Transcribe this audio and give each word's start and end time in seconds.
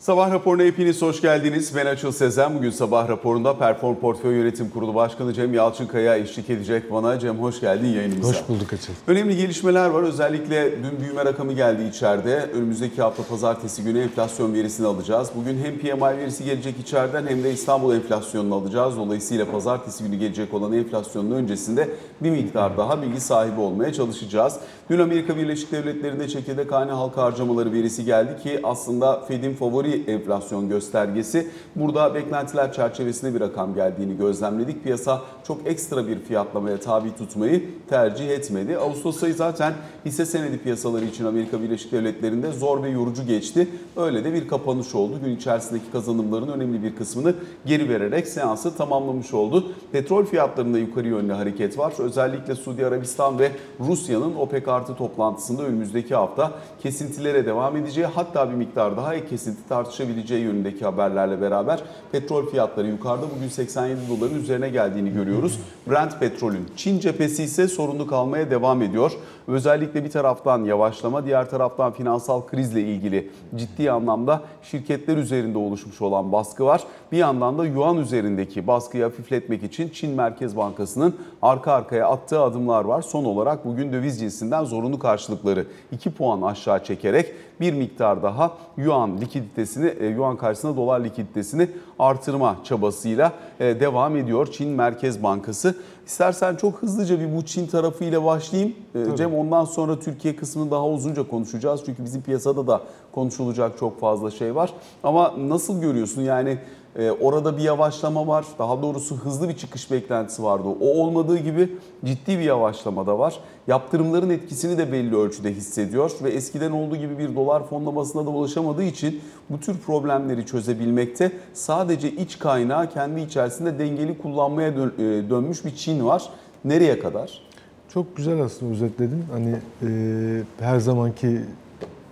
Sabah 0.00 0.30
raporuna 0.30 0.62
hepiniz 0.62 1.02
hoş 1.02 1.20
geldiniz. 1.20 1.76
Ben 1.76 1.86
Açıl 1.86 2.12
Sezen. 2.12 2.54
Bugün 2.54 2.70
sabah 2.70 3.08
raporunda 3.08 3.58
Perform 3.58 3.94
Portföy 3.94 4.34
Yönetim 4.36 4.70
Kurulu 4.70 4.94
Başkanı 4.94 5.32
Cem 5.32 5.54
Yalçınkaya 5.54 6.16
eşlik 6.16 6.50
edecek 6.50 6.92
bana. 6.92 7.18
Cem 7.18 7.38
hoş 7.38 7.60
geldin 7.60 7.86
yayınımıza. 7.88 8.28
Hoş 8.28 8.48
bulduk 8.48 8.72
Açıl. 8.72 8.92
Önemli 9.06 9.36
gelişmeler 9.36 9.88
var. 9.90 10.02
Özellikle 10.02 10.72
dün 10.82 11.00
büyüme 11.00 11.24
rakamı 11.24 11.52
geldi 11.52 11.82
içeride. 11.82 12.36
Önümüzdeki 12.36 13.02
hafta 13.02 13.22
pazartesi 13.22 13.82
günü 13.82 14.00
enflasyon 14.00 14.54
verisini 14.54 14.86
alacağız. 14.86 15.30
Bugün 15.34 15.58
hem 15.64 15.78
PMI 15.78 16.18
verisi 16.18 16.44
gelecek 16.44 16.74
içeriden 16.80 17.26
hem 17.26 17.44
de 17.44 17.52
İstanbul 17.52 17.94
enflasyonunu 17.94 18.54
alacağız. 18.54 18.96
Dolayısıyla 18.96 19.50
pazartesi 19.50 20.04
günü 20.04 20.16
gelecek 20.16 20.54
olan 20.54 20.72
enflasyonun 20.72 21.30
öncesinde 21.30 21.88
bir 22.20 22.30
miktar 22.30 22.76
daha 22.76 23.02
bilgi 23.02 23.20
sahibi 23.20 23.60
olmaya 23.60 23.92
çalışacağız. 23.92 24.56
Dün 24.90 24.98
Amerika 24.98 25.36
Birleşik 25.36 25.72
Devletleri'nde 25.72 26.28
çekirdek 26.28 26.72
hane 26.72 26.92
halka 26.92 27.22
harcamaları 27.22 27.72
verisi 27.72 28.04
geldi 28.04 28.42
ki 28.42 28.60
aslında 28.62 29.20
Fed'in 29.20 29.54
favori 29.54 29.89
enflasyon 29.94 30.68
göstergesi. 30.68 31.48
Burada 31.76 32.14
beklentiler 32.14 32.72
çerçevesinde 32.72 33.34
bir 33.34 33.40
rakam 33.40 33.74
geldiğini 33.74 34.16
gözlemledik. 34.16 34.84
Piyasa 34.84 35.22
çok 35.44 35.66
ekstra 35.66 36.08
bir 36.08 36.18
fiyatlamaya 36.18 36.80
tabi 36.80 37.16
tutmayı 37.16 37.64
tercih 37.88 38.30
etmedi. 38.30 38.78
Ağustos 38.78 39.22
ayı 39.22 39.34
zaten 39.34 39.74
hisse 40.04 40.26
senedi 40.26 40.58
piyasaları 40.58 41.04
için 41.04 41.24
Amerika 41.24 41.62
Birleşik 41.62 41.92
Devletleri'nde 41.92 42.52
zor 42.52 42.82
ve 42.82 42.88
yorucu 42.88 43.26
geçti. 43.26 43.68
Öyle 43.96 44.24
de 44.24 44.32
bir 44.32 44.48
kapanış 44.48 44.94
oldu. 44.94 45.18
Gün 45.24 45.36
içerisindeki 45.36 45.90
kazanımların 45.92 46.48
önemli 46.48 46.82
bir 46.82 46.96
kısmını 46.96 47.34
geri 47.66 47.88
vererek 47.88 48.28
seansı 48.28 48.76
tamamlamış 48.76 49.34
oldu. 49.34 49.72
Petrol 49.92 50.24
fiyatlarında 50.24 50.78
yukarı 50.78 51.08
yönlü 51.08 51.32
hareket 51.32 51.78
var. 51.78 51.92
Özellikle 51.98 52.54
Suudi 52.54 52.86
Arabistan 52.86 53.38
ve 53.38 53.50
Rusya'nın 53.80 54.34
OPEC 54.34 54.68
artı 54.68 54.94
toplantısında 54.94 55.62
önümüzdeki 55.62 56.14
hafta 56.14 56.52
kesintilere 56.82 57.46
devam 57.46 57.76
edeceği 57.76 58.06
hatta 58.06 58.50
bir 58.50 58.54
miktar 58.54 58.96
daha 58.96 59.14
ek 59.14 59.26
kesinti 59.28 59.68
tartışabileceği 59.84 60.42
yönündeki 60.44 60.84
haberlerle 60.84 61.40
beraber 61.40 61.80
petrol 62.12 62.46
fiyatları 62.46 62.88
yukarıda 62.88 63.26
bugün 63.36 63.48
87 63.48 64.00
doların 64.08 64.34
üzerine 64.42 64.68
geldiğini 64.68 65.12
görüyoruz. 65.12 65.58
Brent 65.90 66.20
petrolün 66.20 66.68
Çin 66.76 67.00
cephesi 67.00 67.42
ise 67.42 67.68
sorunlu 67.68 68.06
kalmaya 68.06 68.50
devam 68.50 68.82
ediyor. 68.82 69.12
Özellikle 69.46 70.04
bir 70.04 70.10
taraftan 70.10 70.64
yavaşlama, 70.64 71.24
diğer 71.24 71.50
taraftan 71.50 71.92
finansal 71.92 72.46
krizle 72.46 72.80
ilgili 72.82 73.30
ciddi 73.56 73.90
anlamda 73.90 74.42
şirketler 74.62 75.16
üzerinde 75.16 75.58
oluşmuş 75.58 76.02
olan 76.02 76.32
baskı 76.32 76.64
var. 76.64 76.84
Bir 77.12 77.18
yandan 77.18 77.58
da 77.58 77.66
yuan 77.66 77.96
üzerindeki 77.96 78.66
baskıyı 78.66 79.04
hafifletmek 79.04 79.62
için 79.62 79.88
Çin 79.88 80.10
Merkez 80.16 80.56
Bankası'nın 80.56 81.14
arka 81.42 81.72
arkaya 81.72 82.08
attığı 82.08 82.40
adımlar 82.40 82.84
var. 82.84 83.02
Son 83.02 83.24
olarak 83.24 83.64
bugün 83.64 83.92
döviz 83.92 84.20
cinsinden 84.20 84.64
zorunlu 84.64 84.98
karşılıkları 84.98 85.66
2 85.92 86.10
puan 86.10 86.42
aşağı 86.42 86.84
çekerek 86.84 87.34
bir 87.60 87.72
miktar 87.72 88.22
daha 88.22 88.56
yuan 88.76 89.20
likiditesini, 89.20 89.94
e, 90.00 90.06
yuan 90.06 90.36
karşısında 90.36 90.76
dolar 90.76 91.00
likiditesini 91.00 91.68
artırma 91.98 92.56
çabasıyla 92.64 93.32
e, 93.60 93.80
devam 93.80 94.16
ediyor 94.16 94.46
Çin 94.52 94.68
Merkez 94.68 95.22
Bankası. 95.22 95.74
İstersen 96.10 96.56
çok 96.56 96.82
hızlıca 96.82 97.20
bir 97.20 97.36
bu 97.36 97.44
Çin 97.44 97.66
tarafıyla 97.66 98.24
başlayayım. 98.24 98.74
E, 98.94 99.16
Cem 99.16 99.34
ondan 99.34 99.64
sonra 99.64 99.98
Türkiye 99.98 100.36
kısmını 100.36 100.70
daha 100.70 100.88
uzunca 100.88 101.28
konuşacağız. 101.28 101.82
Çünkü 101.86 102.04
bizim 102.04 102.22
piyasada 102.22 102.66
da 102.66 102.80
konuşulacak 103.12 103.78
çok 103.78 104.00
fazla 104.00 104.30
şey 104.30 104.54
var. 104.54 104.72
Ama 105.02 105.34
nasıl 105.38 105.80
görüyorsun 105.80 106.22
yani 106.22 106.58
e, 106.96 107.10
orada 107.10 107.56
bir 107.58 107.62
yavaşlama 107.62 108.26
var. 108.26 108.44
Daha 108.58 108.82
doğrusu 108.82 109.16
hızlı 109.16 109.48
bir 109.48 109.56
çıkış 109.56 109.90
beklentisi 109.90 110.42
vardı. 110.42 110.68
O 110.80 110.86
olmadığı 111.02 111.38
gibi 111.38 111.76
ciddi 112.04 112.38
bir 112.38 112.44
yavaşlama 112.44 113.06
da 113.06 113.18
var. 113.18 113.40
Yaptırımların 113.68 114.30
etkisini 114.30 114.78
de 114.78 114.92
belli 114.92 115.16
ölçüde 115.16 115.52
hissediyor 115.52 116.10
ve 116.22 116.30
eskiden 116.30 116.70
olduğu 116.70 116.96
gibi 116.96 117.18
bir 117.18 117.36
dolar 117.36 117.66
fonlamasına 117.66 118.26
da 118.26 118.30
ulaşamadığı 118.30 118.82
için 118.84 119.20
bu 119.50 119.60
tür 119.60 119.78
problemleri 119.78 120.46
çözebilmekte 120.46 121.32
sadece 121.54 122.10
iç 122.10 122.38
kaynağı 122.38 122.90
kendi 122.90 123.20
içerisinde 123.20 123.78
dengeli 123.78 124.18
kullanmaya 124.18 124.76
dön- 124.76 124.94
e, 124.98 125.30
dönmüş 125.30 125.64
bir 125.64 125.74
Çin 125.76 126.04
var. 126.06 126.28
Nereye 126.64 126.98
kadar? 126.98 127.42
Çok 127.88 128.16
güzel 128.16 128.42
aslında 128.42 128.72
özetledin. 128.72 129.24
Hani 129.32 129.56
e, 129.82 130.42
her 130.60 130.80
zamanki 130.80 131.40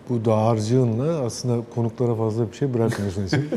bu 0.09 0.25
dağarcığınla 0.25 1.25
aslında 1.25 1.62
konuklara 1.75 2.15
fazla 2.15 2.50
bir 2.53 2.56
şey 2.56 2.75
bırakmıyorsun. 2.75 3.25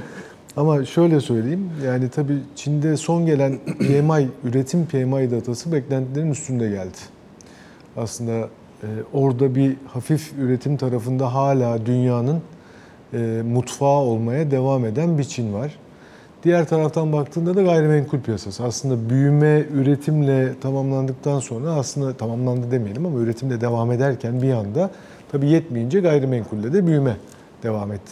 Ama 0.58 0.86
şöyle 0.86 1.20
söyleyeyim. 1.20 1.70
Yani 1.86 2.10
tabii 2.10 2.38
Çin'de 2.56 2.98
son 2.98 3.26
gelen 3.26 3.60
PMI, 3.80 4.28
üretim 4.44 4.86
PMI 4.86 5.32
datası 5.32 5.72
beklentilerin 5.72 6.32
üstünde 6.32 6.70
geldi. 6.70 6.98
Aslında 7.98 8.32
e, 8.84 8.88
orada 9.14 9.56
bir 9.56 9.76
hafif 9.88 10.34
üretim 10.40 10.78
tarafında 10.78 11.34
hala 11.34 11.86
dünyanın 11.86 12.42
e, 13.14 13.42
mutfağı 13.46 14.00
olmaya 14.00 14.52
devam 14.52 14.86
eden 14.86 15.18
bir 15.18 15.24
Çin 15.24 15.54
var. 15.54 15.78
Diğer 16.44 16.68
taraftan 16.68 17.14
baktığında 17.14 17.56
da 17.56 17.62
gayrimenkul 17.62 18.20
piyasası. 18.20 18.64
Aslında 18.64 19.10
büyüme, 19.10 19.66
üretimle 19.74 20.60
tamamlandıktan 20.60 21.40
sonra 21.40 21.70
aslında 21.72 22.14
tamamlandı 22.14 22.72
demeyelim 22.72 23.06
ama 23.06 23.20
üretimle 23.20 23.62
devam 23.62 23.92
ederken 23.92 24.42
bir 24.42 24.54
anda 24.54 24.92
tabii 25.32 25.50
yetmeyince 25.50 26.00
gayrimenkulle 26.00 26.74
de 26.74 26.88
büyüme 26.88 27.18
devam 27.64 27.92
etti. 27.92 28.12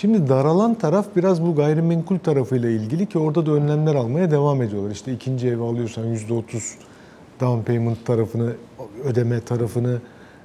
Şimdi 0.00 0.28
daralan 0.28 0.74
taraf 0.74 1.06
biraz 1.16 1.42
bu 1.42 1.54
gayrimenkul 1.54 2.18
tarafıyla 2.18 2.70
ilgili 2.70 3.06
ki 3.06 3.18
orada 3.18 3.46
da 3.46 3.52
önlemler 3.52 3.94
almaya 3.94 4.30
devam 4.30 4.62
ediyorlar. 4.62 4.90
İşte 4.90 5.12
ikinci 5.12 5.48
evi 5.48 5.62
alıyorsan 5.62 6.14
%30 6.14 6.42
down 7.40 7.62
payment 7.62 8.06
tarafını, 8.06 8.52
ödeme 9.04 9.40
tarafını 9.40 9.98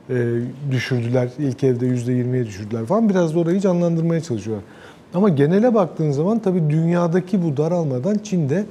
e, 0.10 0.40
düşürdüler. 0.72 1.30
İlk 1.40 1.64
evde 1.64 1.86
%20'ye 1.86 2.46
düşürdüler 2.46 2.86
falan. 2.86 3.10
Biraz 3.10 3.36
da 3.36 3.40
orayı 3.40 3.60
canlandırmaya 3.60 4.22
çalışıyorlar. 4.22 4.66
Ama 5.14 5.30
genele 5.30 5.74
baktığın 5.74 6.12
zaman 6.12 6.40
tabii 6.40 6.70
dünyadaki 6.70 7.44
bu 7.44 7.58
daralmadan 7.58 8.18
Çin'de 8.18 8.66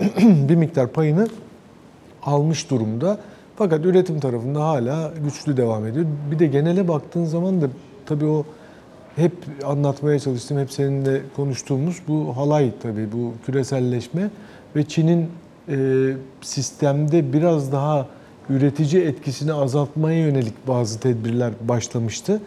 bir 0.48 0.56
miktar 0.56 0.88
payını 0.88 1.28
almış 2.22 2.70
durumda. 2.70 3.18
Fakat 3.56 3.84
üretim 3.84 4.20
tarafında 4.20 4.64
hala 4.64 5.12
güçlü 5.24 5.56
devam 5.56 5.86
ediyor. 5.86 6.06
Bir 6.30 6.38
de 6.38 6.46
genele 6.46 6.88
baktığın 6.88 7.24
zaman 7.24 7.60
da 7.60 7.66
tabii 8.06 8.26
o 8.26 8.44
hep 9.16 9.32
anlatmaya 9.64 10.18
çalıştığım, 10.18 10.58
hep 10.58 10.72
seninle 10.72 11.20
konuştuğumuz 11.36 12.02
bu 12.08 12.36
halay 12.36 12.70
tabii, 12.82 13.12
bu 13.12 13.34
küreselleşme 13.46 14.30
ve 14.76 14.84
Çin'in 14.84 15.28
e, 15.68 15.76
sistemde 16.40 17.32
biraz 17.32 17.72
daha 17.72 18.06
üretici 18.48 19.02
etkisini 19.02 19.52
azaltmaya 19.52 20.18
yönelik 20.18 20.68
bazı 20.68 21.00
tedbirler 21.00 21.52
başlamıştı. 21.68 22.40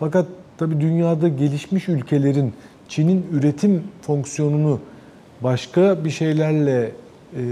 Fakat 0.00 0.26
tabii 0.58 0.80
dünyada 0.80 1.28
gelişmiş 1.28 1.88
ülkelerin 1.88 2.52
Çin'in 2.88 3.26
üretim 3.32 3.82
fonksiyonunu 4.02 4.80
başka 5.40 6.04
bir 6.04 6.10
şeylerle 6.10 6.92
e, 7.36 7.42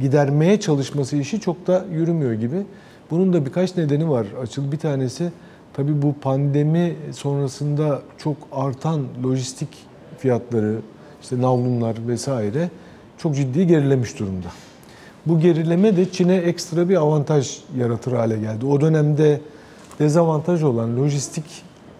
gidermeye 0.00 0.60
çalışması 0.60 1.16
işi 1.16 1.40
çok 1.40 1.66
da 1.66 1.84
yürümüyor 1.92 2.32
gibi. 2.32 2.56
Bunun 3.10 3.32
da 3.32 3.46
birkaç 3.46 3.76
nedeni 3.76 4.10
var. 4.10 4.26
Açıl 4.42 4.72
bir 4.72 4.78
tanesi 4.78 5.32
tabii 5.74 6.02
bu 6.02 6.14
pandemi 6.20 6.96
sonrasında 7.12 8.02
çok 8.18 8.36
artan 8.52 9.00
lojistik 9.24 9.68
fiyatları, 10.18 10.76
işte 11.22 11.40
navlunlar 11.40 11.96
vesaire 12.08 12.70
çok 13.18 13.36
ciddi 13.36 13.66
gerilemiş 13.66 14.18
durumda. 14.18 14.48
Bu 15.26 15.40
gerileme 15.40 15.96
de 15.96 16.10
Çin'e 16.10 16.36
ekstra 16.36 16.88
bir 16.88 16.96
avantaj 16.96 17.60
yaratır 17.78 18.12
hale 18.12 18.38
geldi. 18.38 18.66
O 18.66 18.80
dönemde 18.80 19.40
dezavantaj 19.98 20.62
olan 20.62 20.96
lojistik 20.96 21.44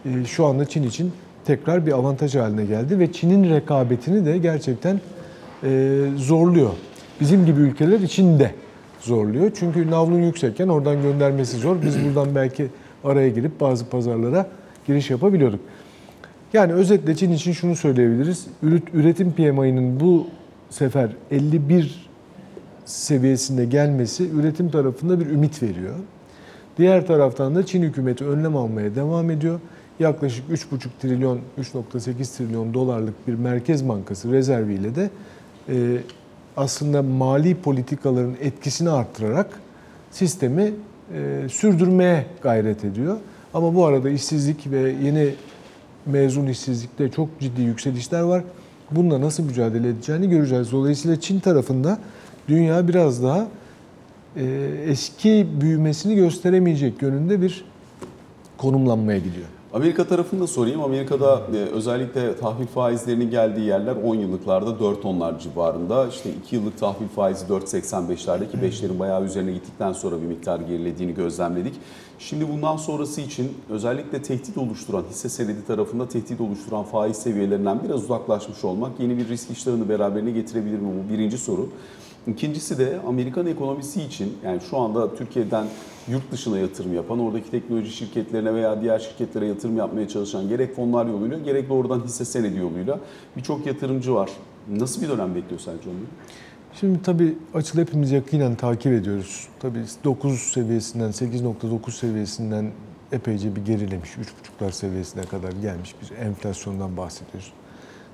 e, 0.04 0.24
şu 0.24 0.46
anda 0.46 0.64
Çin 0.64 0.82
için 0.82 1.12
tekrar 1.44 1.86
bir 1.86 1.92
avantaj 1.92 2.34
haline 2.34 2.64
geldi 2.64 2.98
ve 2.98 3.12
Çin'in 3.12 3.50
rekabetini 3.50 4.26
de 4.26 4.38
gerçekten 4.38 5.00
e, 5.62 6.00
zorluyor. 6.16 6.70
Bizim 7.20 7.46
gibi 7.46 7.60
ülkeler 7.60 8.00
için 8.00 8.38
de 8.38 8.54
zorluyor. 9.00 9.50
Çünkü 9.54 9.90
navlun 9.90 10.22
yüksekken 10.22 10.68
oradan 10.68 11.02
göndermesi 11.02 11.56
zor. 11.56 11.76
Biz 11.82 12.04
buradan 12.04 12.34
belki 12.34 12.68
araya 13.04 13.28
girip 13.28 13.60
bazı 13.60 13.88
pazarlara 13.88 14.46
giriş 14.86 15.10
yapabiliyorduk. 15.10 15.60
Yani 16.52 16.72
özetle 16.72 17.16
Çin 17.16 17.30
için 17.32 17.52
şunu 17.52 17.76
söyleyebiliriz. 17.76 18.46
Üret- 18.62 18.94
Üretim 18.94 19.32
PMI'nin 19.32 20.00
bu 20.00 20.26
sefer 20.70 21.10
51 21.30 22.08
seviyesinde 22.84 23.64
gelmesi 23.64 24.30
üretim 24.30 24.70
tarafında 24.70 25.20
bir 25.20 25.26
ümit 25.26 25.62
veriyor. 25.62 25.94
Diğer 26.78 27.06
taraftan 27.06 27.54
da 27.54 27.66
Çin 27.66 27.82
hükümeti 27.82 28.24
önlem 28.24 28.56
almaya 28.56 28.94
devam 28.94 29.30
ediyor. 29.30 29.60
Yaklaşık 30.00 30.50
3,5 30.50 30.88
trilyon, 31.02 31.38
3,8 31.60 32.38
trilyon 32.38 32.74
dolarlık 32.74 33.28
bir 33.28 33.34
merkez 33.34 33.88
bankası 33.88 34.32
rezerviyle 34.32 34.94
de 34.94 35.10
e, 35.68 35.96
aslında 36.56 37.02
mali 37.02 37.54
politikaların 37.54 38.36
etkisini 38.40 38.90
arttırarak 38.90 39.60
sistemi 40.10 40.72
e, 41.14 41.48
sürdürmeye 41.48 42.26
gayret 42.42 42.84
ediyor. 42.84 43.16
Ama 43.54 43.74
bu 43.74 43.86
arada 43.86 44.10
işsizlik 44.10 44.70
ve 44.70 44.94
yeni 45.04 45.34
mezun 46.06 46.46
işsizlikte 46.46 47.10
çok 47.10 47.40
ciddi 47.40 47.62
yükselişler 47.62 48.20
var. 48.20 48.44
Bununla 48.90 49.20
nasıl 49.20 49.42
mücadele 49.44 49.88
edeceğini 49.88 50.30
göreceğiz. 50.30 50.72
Dolayısıyla 50.72 51.20
Çin 51.20 51.40
tarafında 51.40 51.98
dünya 52.48 52.88
biraz 52.88 53.22
daha 53.22 53.48
e, 54.36 54.44
eski 54.86 55.46
büyümesini 55.60 56.14
gösteremeyecek 56.14 57.02
yönünde 57.02 57.42
bir 57.42 57.64
konumlanmaya 58.58 59.18
gidiyor. 59.18 59.46
Amerika 59.72 60.04
tarafını 60.04 60.40
da 60.40 60.46
sorayım. 60.46 60.82
Amerika'da 60.82 61.42
e, 61.54 61.56
özellikle 61.56 62.36
tahvil 62.36 62.66
faizlerinin 62.66 63.30
geldiği 63.30 63.66
yerler 63.66 63.96
10 63.96 64.14
yıllıklarda 64.14 64.80
4 64.80 65.04
onlar 65.04 65.38
civarında. 65.38 66.06
İşte 66.08 66.30
2 66.44 66.56
yıllık 66.56 66.78
tahvil 66.78 67.08
faizi 67.08 67.46
4.85'lerde 67.46 68.50
ki 68.50 68.56
5'lerin 68.56 68.98
bayağı 68.98 69.24
üzerine 69.24 69.52
gittikten 69.52 69.92
sonra 69.92 70.22
bir 70.22 70.26
miktar 70.26 70.60
gerilediğini 70.60 71.14
gözlemledik. 71.14 71.74
Şimdi 72.18 72.48
bundan 72.48 72.76
sonrası 72.76 73.20
için 73.20 73.52
özellikle 73.70 74.22
tehdit 74.22 74.58
oluşturan, 74.58 75.04
hisse 75.10 75.28
senedi 75.28 75.66
tarafında 75.66 76.08
tehdit 76.08 76.40
oluşturan 76.40 76.84
faiz 76.84 77.16
seviyelerinden 77.16 77.80
biraz 77.84 78.04
uzaklaşmış 78.04 78.64
olmak 78.64 79.00
yeni 79.00 79.18
bir 79.18 79.28
risk 79.28 79.50
iştahını 79.50 79.88
beraberine 79.88 80.30
getirebilir 80.30 80.78
mi? 80.78 80.88
Bu 81.04 81.12
birinci 81.12 81.38
soru. 81.38 81.68
İkincisi 82.26 82.78
de 82.78 83.00
Amerikan 83.06 83.46
ekonomisi 83.46 84.02
için 84.02 84.36
yani 84.44 84.60
şu 84.70 84.78
anda 84.78 85.14
Türkiye'den 85.14 85.66
yurt 86.08 86.32
dışına 86.32 86.58
yatırım 86.58 86.94
yapan, 86.94 87.18
oradaki 87.18 87.50
teknoloji 87.50 87.90
şirketlerine 87.90 88.54
veya 88.54 88.82
diğer 88.82 88.98
şirketlere 88.98 89.46
yatırım 89.46 89.76
yapmaya 89.76 90.08
çalışan 90.08 90.48
gerek 90.48 90.76
fonlar 90.76 91.06
yoluyla 91.06 91.38
gerek 91.38 91.68
doğrudan 91.68 92.00
hisse 92.00 92.24
senedi 92.24 92.58
yoluyla 92.58 93.00
birçok 93.36 93.66
yatırımcı 93.66 94.14
var. 94.14 94.30
Nasıl 94.70 95.02
bir 95.02 95.08
dönem 95.08 95.34
bekliyor 95.34 95.60
sence 95.60 95.90
onu? 95.90 95.98
Şimdi 96.80 97.02
tabii 97.02 97.38
açıl 97.54 97.78
hepimiz 97.78 98.10
yakinen 98.10 98.54
takip 98.54 98.92
ediyoruz. 98.92 99.48
Tabii 99.60 99.84
9 100.04 100.38
seviyesinden, 100.38 101.10
8.9 101.10 101.90
seviyesinden 101.90 102.70
epeyce 103.12 103.56
bir 103.56 103.64
gerilemiş. 103.64 104.10
3.5'lar 104.10 104.72
seviyesine 104.72 105.22
kadar 105.22 105.52
gelmiş 105.52 105.94
bir 106.02 106.16
enflasyondan 106.16 106.96
bahsediyoruz. 106.96 107.52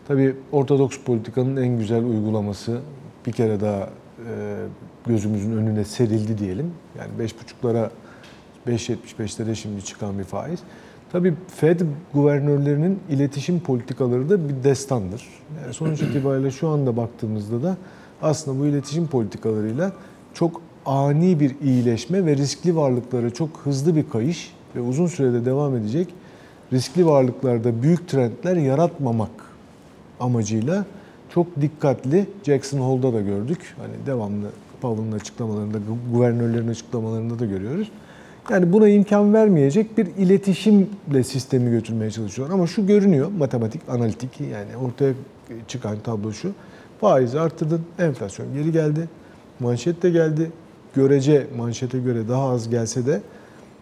Tabii 0.09 0.37
ortodoks 0.53 0.99
politikanın 0.99 1.57
en 1.57 1.79
güzel 1.79 2.05
uygulaması 2.05 2.81
bir 3.29 3.33
kere 3.33 3.61
daha 3.61 3.81
e, 3.81 4.57
gözümüzün 5.07 5.57
önüne 5.57 5.85
serildi 5.85 6.39
diyelim. 6.39 6.73
Yani 6.99 7.11
5.5'lara 7.29 7.91
5.75'lere 8.67 9.55
şimdi 9.55 9.85
çıkan 9.85 10.19
bir 10.19 10.25
faiz. 10.25 10.61
Tabii 11.13 11.35
Fed 11.57 11.81
guvernörlerinin 12.15 13.01
iletişim 13.11 13.61
politikaları 13.61 14.31
da 14.31 14.49
bir 14.49 14.65
destandır. 14.65 15.27
Yani 15.63 15.75
sonuç 15.75 16.03
itibariyle 16.03 16.51
şu 16.51 16.69
anda 16.69 16.97
baktığımızda 16.97 17.63
da 17.63 17.77
aslında 18.23 18.61
bu 18.61 18.67
iletişim 18.67 19.07
politikalarıyla 19.07 19.93
çok 20.35 20.61
ani 20.87 21.41
bir 21.41 21.57
iyileşme 21.63 22.27
ve 22.27 22.37
riskli 22.37 22.77
varlıklara 22.77 23.31
çok 23.31 23.51
hızlı 23.65 23.97
bir 23.97 24.09
kayış 24.09 24.55
ve 24.77 24.81
uzun 24.81 25.07
sürede 25.07 25.45
devam 25.45 25.77
edecek 25.77 26.09
riskli 26.73 27.07
varlıklarda 27.07 27.83
büyük 27.83 28.09
trendler 28.09 28.57
yaratmamak 28.57 29.31
amacıyla 30.21 30.85
çok 31.35 31.61
dikkatli 31.61 32.27
Jackson 32.43 32.79
Hole'da 32.79 33.13
da 33.13 33.21
gördük. 33.21 33.75
Hani 33.79 34.07
devamlı 34.07 34.47
Powell'ın 34.81 35.13
açıklamalarında, 35.13 35.79
guvernörlerin 36.13 36.69
açıklamalarında 36.69 37.39
da 37.39 37.47
görüyoruz. 37.47 37.91
Yani 38.51 38.73
buna 38.73 38.89
imkan 38.89 39.35
vermeyecek 39.35 39.99
bir 39.99 40.07
iletişimle 40.07 41.25
sistemi 41.25 41.71
götürmeye 41.71 42.11
çalışıyorlar. 42.11 42.55
Ama 42.55 42.67
şu 42.67 42.87
görünüyor, 42.87 43.31
matematik, 43.39 43.83
analitik 43.89 44.41
yani 44.41 44.77
ortaya 44.87 45.15
çıkan 45.69 45.97
tablo 46.05 46.33
şu. 46.33 46.53
Faizi 47.01 47.41
arttırdın, 47.41 47.81
enflasyon 47.99 48.55
geri 48.55 48.73
geldi, 48.73 49.09
manşet 49.61 50.03
de 50.03 50.11
geldi. 50.11 50.51
Görece 50.95 51.47
manşete 51.57 51.99
göre 51.99 52.29
daha 52.29 52.49
az 52.49 52.71
gelse 52.71 53.07
de 53.07 53.21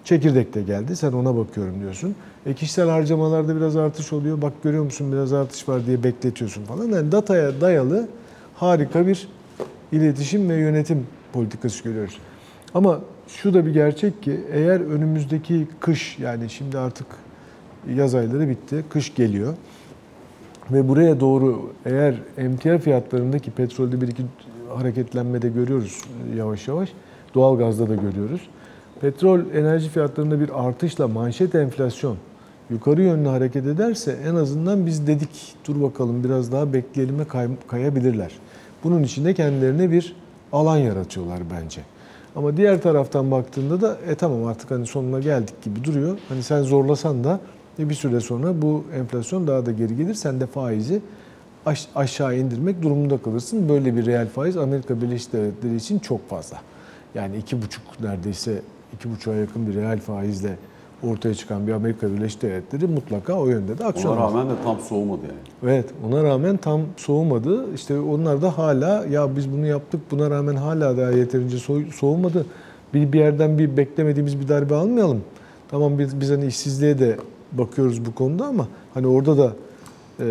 çekirdek 0.06 0.54
de 0.54 0.62
geldi. 0.62 0.96
Sen 0.96 1.12
ona 1.12 1.36
bakıyorum 1.36 1.80
diyorsun. 1.80 2.14
E 2.46 2.54
kişisel 2.54 2.88
harcamalarda 2.88 3.56
biraz 3.56 3.76
artış 3.76 4.12
oluyor. 4.12 4.42
Bak 4.42 4.52
görüyor 4.62 4.84
musun 4.84 5.12
biraz 5.12 5.32
artış 5.32 5.68
var 5.68 5.86
diye 5.86 6.02
bekletiyorsun 6.02 6.64
falan. 6.64 6.84
Yani 6.84 7.12
dataya 7.12 7.60
dayalı 7.60 8.08
harika 8.54 9.06
bir 9.06 9.28
iletişim 9.92 10.48
ve 10.50 10.54
yönetim 10.54 11.06
politikası 11.32 11.84
görüyoruz. 11.84 12.18
Ama 12.74 13.00
şu 13.28 13.54
da 13.54 13.66
bir 13.66 13.70
gerçek 13.70 14.22
ki 14.22 14.40
eğer 14.52 14.80
önümüzdeki 14.80 15.68
kış 15.80 16.18
yani 16.18 16.50
şimdi 16.50 16.78
artık 16.78 17.06
yaz 17.94 18.14
ayları 18.14 18.48
bitti, 18.48 18.84
kış 18.90 19.14
geliyor 19.14 19.54
ve 20.70 20.88
buraya 20.88 21.20
doğru 21.20 21.72
eğer 21.84 22.14
emtia 22.38 22.78
fiyatlarındaki 22.78 23.50
petrolde 23.50 24.00
bir 24.00 24.08
iki 24.08 24.22
hareketlenme 24.76 25.42
de 25.42 25.48
görüyoruz 25.48 26.02
yavaş 26.36 26.68
yavaş. 26.68 26.92
Doğalgazda 27.34 27.88
da 27.88 27.94
görüyoruz. 27.94 28.40
Petrol 29.00 29.40
enerji 29.54 29.88
fiyatlarında 29.88 30.40
bir 30.40 30.66
artışla 30.68 31.08
manşet 31.08 31.54
enflasyon 31.54 32.16
yukarı 32.70 33.02
yönlü 33.02 33.28
hareket 33.28 33.66
ederse 33.66 34.16
en 34.26 34.34
azından 34.34 34.86
biz 34.86 35.06
dedik 35.06 35.54
dur 35.68 35.82
bakalım 35.82 36.24
biraz 36.24 36.52
daha 36.52 36.72
bekleyelim'e 36.72 37.24
kay- 37.24 37.48
kayabilirler. 37.68 38.32
Bunun 38.84 39.02
için 39.02 39.24
de 39.24 39.34
kendilerine 39.34 39.90
bir 39.90 40.16
alan 40.52 40.76
yaratıyorlar 40.76 41.38
bence. 41.50 41.80
Ama 42.36 42.56
diğer 42.56 42.82
taraftan 42.82 43.30
baktığında 43.30 43.80
da 43.80 43.96
e 44.08 44.14
tamam 44.14 44.44
artık 44.44 44.70
hani 44.70 44.86
sonuna 44.86 45.20
geldik 45.20 45.62
gibi 45.62 45.84
duruyor. 45.84 46.18
Hani 46.28 46.42
sen 46.42 46.62
zorlasan 46.62 47.24
da 47.24 47.40
e 47.78 47.88
bir 47.88 47.94
süre 47.94 48.20
sonra 48.20 48.62
bu 48.62 48.84
enflasyon 48.94 49.46
daha 49.46 49.66
da 49.66 49.72
geri 49.72 49.96
gelir. 49.96 50.14
Sen 50.14 50.40
de 50.40 50.46
faizi 50.46 51.00
aş- 51.66 51.88
aşağı 51.94 52.36
indirmek 52.38 52.82
durumunda 52.82 53.18
kalırsın. 53.18 53.68
Böyle 53.68 53.96
bir 53.96 54.06
reel 54.06 54.28
faiz 54.28 54.56
Amerika 54.56 55.02
Birleşik 55.02 55.32
Devletleri 55.32 55.76
için 55.76 55.98
çok 55.98 56.28
fazla. 56.28 56.56
Yani 57.14 57.36
iki 57.36 57.62
buçuk 57.62 58.00
neredeyse 58.00 58.52
iki 58.94 59.10
buçuğa 59.10 59.34
yakın 59.34 59.66
bir 59.66 59.74
reel 59.74 60.00
faizle 60.00 60.56
ortaya 61.02 61.34
çıkan 61.34 61.66
bir 61.66 61.72
Amerika 61.72 62.12
Birleşik 62.12 62.42
Devletleri 62.42 62.86
mutlaka 62.86 63.34
o 63.34 63.46
yönde 63.46 63.78
de 63.78 63.84
aksiyon 63.84 64.16
Ona 64.16 64.24
rağmen 64.26 64.46
de 64.46 64.52
tam 64.64 64.80
soğumadı 64.80 65.20
yani. 65.22 65.72
Evet, 65.72 65.84
ona 66.08 66.24
rağmen 66.24 66.56
tam 66.56 66.80
soğumadı. 66.96 67.74
İşte 67.74 68.00
onlar 68.00 68.42
da 68.42 68.58
hala 68.58 69.06
ya 69.06 69.36
biz 69.36 69.52
bunu 69.52 69.66
yaptık 69.66 70.00
buna 70.10 70.30
rağmen 70.30 70.54
hala 70.56 70.96
daha 70.96 71.10
yeterince 71.10 71.56
soğ- 71.56 71.92
soğumadı. 71.92 72.46
Bir, 72.94 73.12
bir 73.12 73.18
yerden 73.18 73.58
bir 73.58 73.76
beklemediğimiz 73.76 74.40
bir 74.40 74.48
darbe 74.48 74.74
almayalım. 74.74 75.20
Tamam 75.70 75.98
biz, 75.98 76.20
biz 76.20 76.30
hani 76.30 76.46
işsizliğe 76.46 76.98
de 76.98 77.16
bakıyoruz 77.52 78.06
bu 78.06 78.14
konuda 78.14 78.44
ama 78.46 78.68
hani 78.94 79.06
orada 79.06 79.38
da 79.38 79.52
e, 80.20 80.26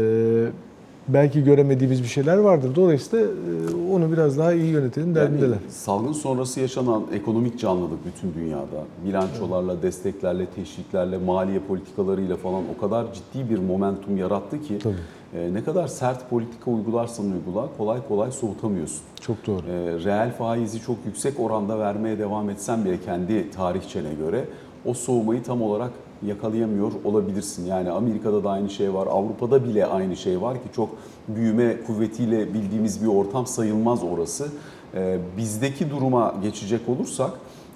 belki 1.07 1.43
göremediğimiz 1.43 2.03
bir 2.03 2.07
şeyler 2.07 2.37
vardır. 2.37 2.75
Dolayısıyla 2.75 3.25
e, 3.25 3.91
onu 3.93 4.11
biraz 4.11 4.37
daha 4.37 4.53
iyi 4.53 4.71
yönetelim 4.71 5.15
derdindeler. 5.15 5.47
Yani 5.47 5.71
salgın 5.71 6.13
sonrası 6.13 6.59
yaşanan 6.59 7.03
ekonomik 7.13 7.59
canlılık 7.59 7.99
bütün 8.05 8.33
dünyada 8.33 8.83
bilançolarla, 9.05 9.81
desteklerle, 9.81 10.45
teşviklerle, 10.45 11.17
maliye 11.17 11.59
politikalarıyla 11.59 12.37
falan 12.37 12.63
o 12.77 12.81
kadar 12.81 13.05
ciddi 13.13 13.49
bir 13.49 13.59
momentum 13.59 14.17
yarattı 14.17 14.61
ki 14.61 14.79
Tabii. 14.79 14.95
e, 15.35 15.53
ne 15.53 15.63
kadar 15.63 15.87
sert 15.87 16.29
politika 16.29 16.71
uygularsan 16.71 17.25
uygula 17.25 17.67
kolay 17.77 18.07
kolay 18.07 18.31
soğutamıyorsun. 18.31 19.01
Çok 19.21 19.47
doğru. 19.47 19.61
E, 19.67 20.03
reel 20.03 20.31
faizi 20.31 20.81
çok 20.81 20.97
yüksek 21.05 21.39
oranda 21.39 21.79
vermeye 21.79 22.19
devam 22.19 22.49
etsen 22.49 22.85
bile 22.85 22.99
kendi 23.05 23.51
tarihçene 23.51 24.13
göre 24.13 24.45
o 24.85 24.93
soğumayı 24.93 25.43
tam 25.43 25.61
olarak 25.61 25.91
yakalayamıyor 26.27 26.91
olabilirsin. 27.03 27.65
Yani 27.65 27.91
Amerika'da 27.91 28.43
da 28.43 28.49
aynı 28.49 28.69
şey 28.69 28.93
var, 28.93 29.07
Avrupa'da 29.07 29.65
bile 29.65 29.85
aynı 29.85 30.15
şey 30.15 30.41
var 30.41 30.53
ki 30.53 30.69
çok 30.75 30.89
büyüme 31.27 31.81
kuvvetiyle 31.87 32.53
bildiğimiz 32.53 33.03
bir 33.03 33.07
ortam 33.07 33.47
sayılmaz 33.47 34.03
orası. 34.03 34.47
E, 34.93 35.17
bizdeki 35.37 35.89
duruma 35.89 36.35
geçecek 36.41 36.89
olursak 36.89 37.31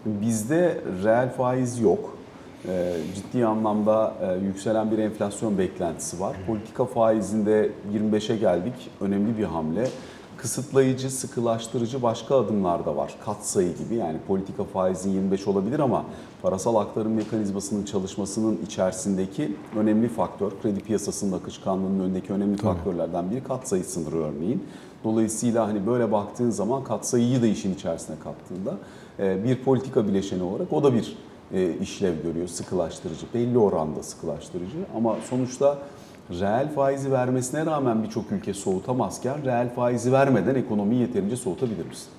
bizde 0.05 0.81
reel 1.03 1.29
faiz 1.33 1.79
yok. 1.79 2.17
E, 2.67 2.93
ciddi 3.15 3.45
anlamda 3.45 4.13
e, 4.21 4.45
yükselen 4.45 4.91
bir 4.91 4.97
enflasyon 4.97 5.57
beklentisi 5.57 6.19
var. 6.19 6.35
Politika 6.47 6.85
faizinde 6.85 7.71
25'e 7.93 8.35
geldik. 8.37 8.73
Önemli 9.01 9.37
bir 9.37 9.43
hamle 9.43 9.87
kısıtlayıcı, 10.41 11.09
sıkılaştırıcı 11.09 12.01
başka 12.01 12.39
adımlar 12.39 12.85
da 12.85 12.95
var. 12.95 13.15
Katsayı 13.25 13.75
gibi 13.77 13.95
yani 13.95 14.17
politika 14.27 14.63
faizin 14.63 15.11
25 15.11 15.47
olabilir 15.47 15.79
ama 15.79 16.05
parasal 16.41 16.75
aktarım 16.75 17.13
mekanizmasının 17.13 17.85
çalışmasının 17.85 18.59
içerisindeki 18.65 19.55
önemli 19.75 20.07
faktör, 20.07 20.51
kredi 20.61 20.79
piyasasının 20.79 21.37
akışkanlığının 21.37 21.99
önündeki 21.99 22.33
önemli 22.33 22.57
faktörlerden 22.57 23.31
biri 23.31 23.43
katsayı 23.43 23.83
sınırı 23.83 24.17
örneğin. 24.17 24.63
Dolayısıyla 25.03 25.67
hani 25.67 25.87
böyle 25.87 26.11
baktığın 26.11 26.49
zaman 26.49 26.83
katsayıyı 26.83 27.41
da 27.41 27.47
işin 27.47 27.73
içerisine 27.73 28.15
kattığında 28.23 28.77
e, 29.19 29.43
bir 29.43 29.63
politika 29.63 30.07
bileşeni 30.07 30.43
olarak 30.43 30.73
o 30.73 30.83
da 30.83 30.93
bir 30.93 31.17
e, 31.53 31.73
işlev 31.81 32.23
görüyor, 32.23 32.47
sıkılaştırıcı, 32.47 33.25
belli 33.33 33.57
oranda 33.57 34.03
sıkılaştırıcı 34.03 34.77
ama 34.95 35.15
sonuçta 35.29 35.77
reel 36.31 36.73
faizi 36.73 37.11
vermesine 37.11 37.65
rağmen 37.65 38.03
birçok 38.03 38.31
ülke 38.31 38.53
soğutamazken 38.53 39.45
reel 39.45 39.73
faizi 39.75 40.11
vermeden 40.11 40.55
ekonomiyi 40.55 41.01
yeterince 41.01 41.35
soğutabilir 41.35 41.85
misin? 41.85 42.09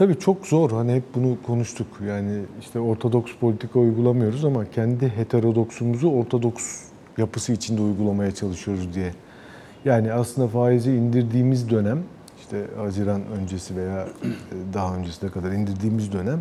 Tabii 0.00 0.18
çok 0.18 0.46
zor. 0.46 0.70
Hani 0.70 0.94
hep 0.94 1.02
bunu 1.14 1.36
konuştuk. 1.46 1.86
Yani 2.08 2.42
işte 2.60 2.80
ortodoks 2.80 3.32
politika 3.40 3.78
uygulamıyoruz 3.78 4.44
ama 4.44 4.70
kendi 4.70 5.08
heterodoksumuzu 5.08 6.08
ortodoks 6.10 6.82
yapısı 7.18 7.52
içinde 7.52 7.82
uygulamaya 7.82 8.34
çalışıyoruz 8.34 8.94
diye. 8.94 9.12
Yani 9.84 10.12
aslında 10.12 10.48
faizi 10.48 10.92
indirdiğimiz 10.92 11.70
dönem 11.70 12.02
işte 12.40 12.66
Haziran 12.76 13.22
öncesi 13.40 13.76
veya 13.76 14.02
e, 14.02 14.08
daha 14.74 14.96
öncesine 14.96 15.30
kadar 15.30 15.52
indirdiğimiz 15.52 16.12
dönem 16.12 16.40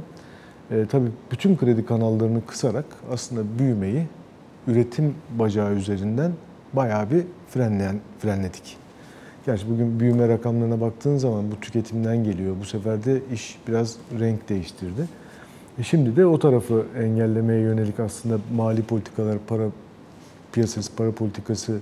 e, 0.71 0.85
tabii 0.85 1.09
bütün 1.31 1.57
kredi 1.57 1.85
kanallarını 1.85 2.45
kısarak 2.45 2.85
aslında 3.11 3.59
büyümeyi 3.59 4.07
üretim 4.67 5.15
bacağı 5.39 5.73
üzerinden 5.73 6.31
bayağı 6.73 7.11
bir 7.11 7.23
frenleyen, 7.49 7.99
frenledik. 8.19 8.77
Gerçi 9.49 9.69
bugün 9.69 9.99
büyüme 9.99 10.27
rakamlarına 10.27 10.81
baktığın 10.81 11.17
zaman 11.17 11.51
bu 11.51 11.59
tüketimden 11.59 12.23
geliyor. 12.23 12.55
Bu 12.61 12.65
sefer 12.65 13.05
de 13.05 13.21
iş 13.33 13.57
biraz 13.67 13.95
renk 14.19 14.49
değiştirdi. 14.49 15.07
E 15.79 15.83
şimdi 15.83 16.15
de 16.15 16.25
o 16.25 16.39
tarafı 16.39 16.85
engellemeye 16.97 17.61
yönelik 17.61 17.99
aslında 17.99 18.37
mali 18.55 18.83
politikalar, 18.83 19.37
para 19.47 19.63
piyasası, 20.51 20.95
para 20.95 21.11
politikası 21.11 21.79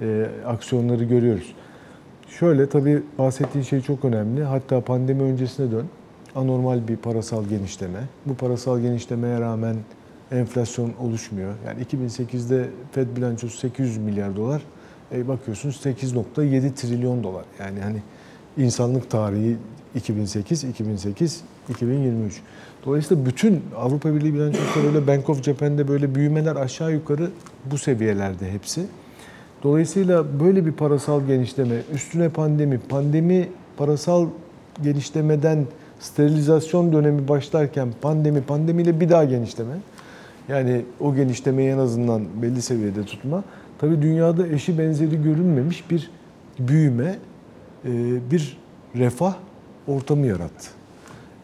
e, 0.00 0.26
aksiyonları 0.46 1.04
görüyoruz. 1.04 1.54
Şöyle 2.28 2.68
tabii 2.68 3.02
bahsettiğin 3.18 3.64
şey 3.64 3.80
çok 3.80 4.04
önemli. 4.04 4.42
Hatta 4.44 4.80
pandemi 4.80 5.22
öncesine 5.22 5.70
dön. 5.70 5.86
Anormal 6.34 6.88
bir 6.88 6.96
parasal 6.96 7.44
genişleme. 7.44 8.00
Bu 8.26 8.34
parasal 8.34 8.80
genişlemeye 8.80 9.40
rağmen 9.40 9.76
enflasyon 10.32 10.92
oluşmuyor. 11.00 11.54
Yani 11.66 11.82
2008'de 11.82 12.68
Fed 12.92 13.16
bilançosu 13.16 13.58
800 13.58 13.98
milyar 13.98 14.36
dolar. 14.36 14.62
E 15.12 15.28
bakıyorsunuz 15.28 15.80
8.7 15.84 16.74
trilyon 16.74 17.22
dolar. 17.22 17.44
Yani 17.60 17.80
hani 17.80 18.02
insanlık 18.58 19.10
tarihi 19.10 19.56
2008, 19.94 20.64
2008, 20.64 21.42
2023. 21.68 22.40
Dolayısıyla 22.86 23.26
bütün 23.26 23.62
Avrupa 23.76 24.14
Birliği 24.14 24.34
bilançosu 24.34 24.84
böyle 24.84 25.06
Bank 25.06 25.30
of 25.30 25.42
Japan'de 25.42 25.88
böyle 25.88 26.14
büyümeler 26.14 26.56
aşağı 26.56 26.92
yukarı 26.92 27.30
bu 27.64 27.78
seviyelerde 27.78 28.52
hepsi. 28.52 28.86
Dolayısıyla 29.62 30.40
böyle 30.40 30.66
bir 30.66 30.72
parasal 30.72 31.26
genişleme, 31.26 31.74
üstüne 31.94 32.28
pandemi, 32.28 32.78
pandemi 32.78 33.48
parasal 33.76 34.26
genişlemeden 34.82 35.66
sterilizasyon 36.00 36.92
dönemi 36.92 37.28
başlarken 37.28 37.88
pandemi, 38.00 38.42
pandemiyle 38.42 39.00
bir 39.00 39.08
daha 39.08 39.24
genişleme. 39.24 39.74
Yani 40.48 40.82
o 41.00 41.14
genişlemeyi 41.14 41.70
en 41.70 41.78
azından 41.78 42.42
belli 42.42 42.62
seviyede 42.62 43.04
tutma. 43.04 43.44
Tabii 43.78 44.02
dünyada 44.02 44.46
eşi 44.46 44.78
benzeri 44.78 45.22
görünmemiş 45.22 45.90
bir 45.90 46.10
büyüme, 46.58 47.18
e, 47.84 47.90
bir 48.30 48.56
refah 48.94 49.34
ortamı 49.88 50.26
yarattı. 50.26 50.68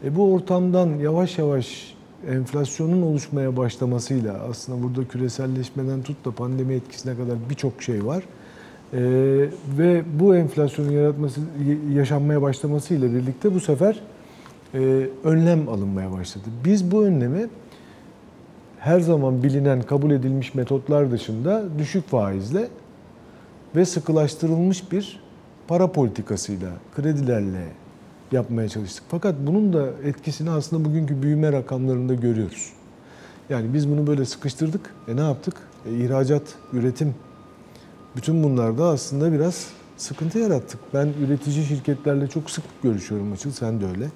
E 0.04 0.16
bu 0.16 0.32
ortamdan 0.32 0.88
yavaş 0.88 1.38
yavaş 1.38 1.94
enflasyonun 2.30 3.02
oluşmaya 3.02 3.56
başlamasıyla 3.56 4.40
aslında 4.50 4.82
burada 4.82 5.08
küreselleşmeden 5.08 6.02
tut 6.02 6.24
da 6.24 6.30
pandemi 6.30 6.74
etkisine 6.74 7.16
kadar 7.16 7.36
birçok 7.50 7.82
şey 7.82 8.06
var. 8.06 8.24
E, 8.92 9.00
ve 9.78 10.02
bu 10.20 10.36
enflasyonun 10.36 10.90
yaratması, 10.90 11.40
yaşanmaya 11.94 12.42
başlamasıyla 12.42 13.14
birlikte 13.14 13.54
bu 13.54 13.60
sefer 13.60 14.00
e, 14.74 15.08
önlem 15.24 15.68
alınmaya 15.68 16.12
başladı. 16.12 16.44
Biz 16.64 16.90
bu 16.90 17.04
önlemi 17.04 17.48
her 18.82 19.00
zaman 19.00 19.42
bilinen, 19.42 19.82
kabul 19.82 20.10
edilmiş 20.10 20.54
metotlar 20.54 21.10
dışında 21.10 21.64
düşük 21.78 22.08
faizle 22.08 22.68
ve 23.76 23.84
sıkılaştırılmış 23.84 24.92
bir 24.92 25.20
para 25.68 25.92
politikasıyla, 25.92 26.68
kredilerle 26.96 27.64
yapmaya 28.32 28.68
çalıştık. 28.68 29.04
Fakat 29.08 29.34
bunun 29.46 29.72
da 29.72 29.88
etkisini 30.04 30.50
aslında 30.50 30.84
bugünkü 30.84 31.22
büyüme 31.22 31.52
rakamlarında 31.52 32.14
görüyoruz. 32.14 32.72
Yani 33.50 33.74
biz 33.74 33.90
bunu 33.90 34.06
böyle 34.06 34.24
sıkıştırdık. 34.24 34.94
E 35.08 35.16
ne 35.16 35.20
yaptık? 35.20 35.54
E, 35.86 35.94
ihracat, 35.94 36.42
üretim, 36.72 37.14
bütün 38.16 38.42
bunlarda 38.42 38.84
aslında 38.84 39.32
biraz 39.32 39.66
sıkıntı 39.96 40.38
yarattık. 40.38 40.80
Ben 40.94 41.08
üretici 41.26 41.64
şirketlerle 41.64 42.26
çok 42.26 42.50
sık 42.50 42.64
görüşüyorum 42.82 43.32
açıl, 43.32 43.50
sen 43.50 43.80
de 43.80 43.86
öyle. 43.86 44.08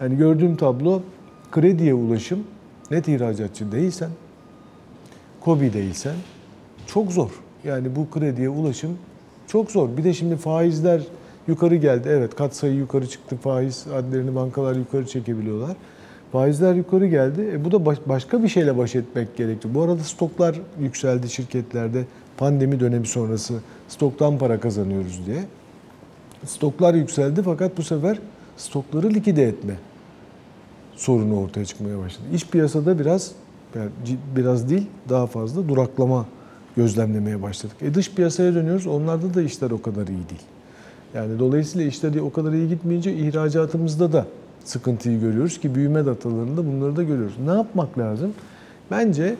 Yani 0.00 0.16
gördüğüm 0.16 0.56
tablo 0.56 1.02
krediye 1.52 1.94
ulaşım, 1.94 2.44
net 2.90 3.08
ihracatçı 3.08 3.72
değilsen, 3.72 4.10
KOBİ 5.40 5.72
değilsen 5.72 6.14
çok 6.86 7.12
zor. 7.12 7.30
Yani 7.64 7.96
bu 7.96 8.10
krediye 8.10 8.48
ulaşım 8.48 8.98
çok 9.46 9.70
zor. 9.70 9.96
Bir 9.96 10.04
de 10.04 10.12
şimdi 10.12 10.36
faizler 10.36 11.02
yukarı 11.48 11.76
geldi. 11.76 12.08
Evet 12.10 12.34
katsayı 12.34 12.74
yukarı 12.74 13.08
çıktı. 13.08 13.36
Faiz 13.36 13.86
adlerini 13.94 14.34
bankalar 14.34 14.76
yukarı 14.76 15.06
çekebiliyorlar. 15.06 15.76
Faizler 16.32 16.74
yukarı 16.74 17.06
geldi. 17.06 17.50
E 17.52 17.64
bu 17.64 17.72
da 17.72 17.86
baş, 17.86 17.98
başka 18.06 18.42
bir 18.42 18.48
şeyle 18.48 18.78
baş 18.78 18.94
etmek 18.94 19.36
gerekti. 19.36 19.74
Bu 19.74 19.82
arada 19.82 20.04
stoklar 20.04 20.60
yükseldi 20.80 21.30
şirketlerde. 21.30 22.04
Pandemi 22.36 22.80
dönemi 22.80 23.06
sonrası 23.06 23.54
stoktan 23.88 24.38
para 24.38 24.60
kazanıyoruz 24.60 25.26
diye. 25.26 25.44
Stoklar 26.46 26.94
yükseldi 26.94 27.42
fakat 27.42 27.78
bu 27.78 27.82
sefer 27.82 28.18
stokları 28.56 29.10
likide 29.10 29.44
etme 29.44 29.74
sorunu 31.00 31.40
ortaya 31.40 31.64
çıkmaya 31.64 31.98
başladı. 31.98 32.26
İş 32.34 32.46
piyasada 32.46 32.98
biraz 32.98 33.32
yani 33.74 33.90
biraz 34.36 34.70
değil 34.70 34.86
daha 35.08 35.26
fazla 35.26 35.68
duraklama 35.68 36.26
gözlemlemeye 36.76 37.42
başladık. 37.42 37.76
E 37.82 37.94
dış 37.94 38.14
piyasaya 38.14 38.54
dönüyoruz. 38.54 38.86
Onlarda 38.86 39.34
da 39.34 39.42
işler 39.42 39.70
o 39.70 39.82
kadar 39.82 40.02
iyi 40.02 40.28
değil. 40.28 40.42
Yani 41.14 41.38
dolayısıyla 41.38 41.86
işler 41.86 42.16
o 42.16 42.32
kadar 42.32 42.52
iyi 42.52 42.68
gitmeyince 42.68 43.14
ihracatımızda 43.14 44.12
da 44.12 44.26
sıkıntıyı 44.64 45.20
görüyoruz 45.20 45.60
ki 45.60 45.74
büyüme 45.74 46.06
datalarında 46.06 46.66
bunları 46.66 46.96
da 46.96 47.02
görüyoruz. 47.02 47.34
Ne 47.46 47.52
yapmak 47.52 47.98
lazım? 47.98 48.34
Bence 48.90 49.36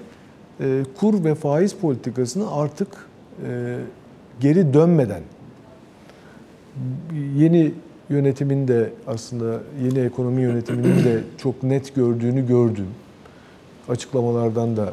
e, 0.61 0.85
kur 1.01 1.25
ve 1.25 1.35
faiz 1.35 1.75
politikasını 1.75 2.53
artık 2.53 2.89
e, 3.47 3.79
geri 4.41 4.75
dönmeden 4.75 5.23
yeni 7.37 7.73
yönetimin 8.11 8.69
de 8.69 8.93
aslında 9.07 9.61
yeni 9.85 9.99
ekonomi 9.99 10.43
yönetiminin 10.43 11.05
de 11.05 11.21
çok 11.39 11.63
net 11.63 11.95
gördüğünü 11.95 12.47
gördüm. 12.47 12.87
Açıklamalardan 13.89 14.77
da 14.77 14.93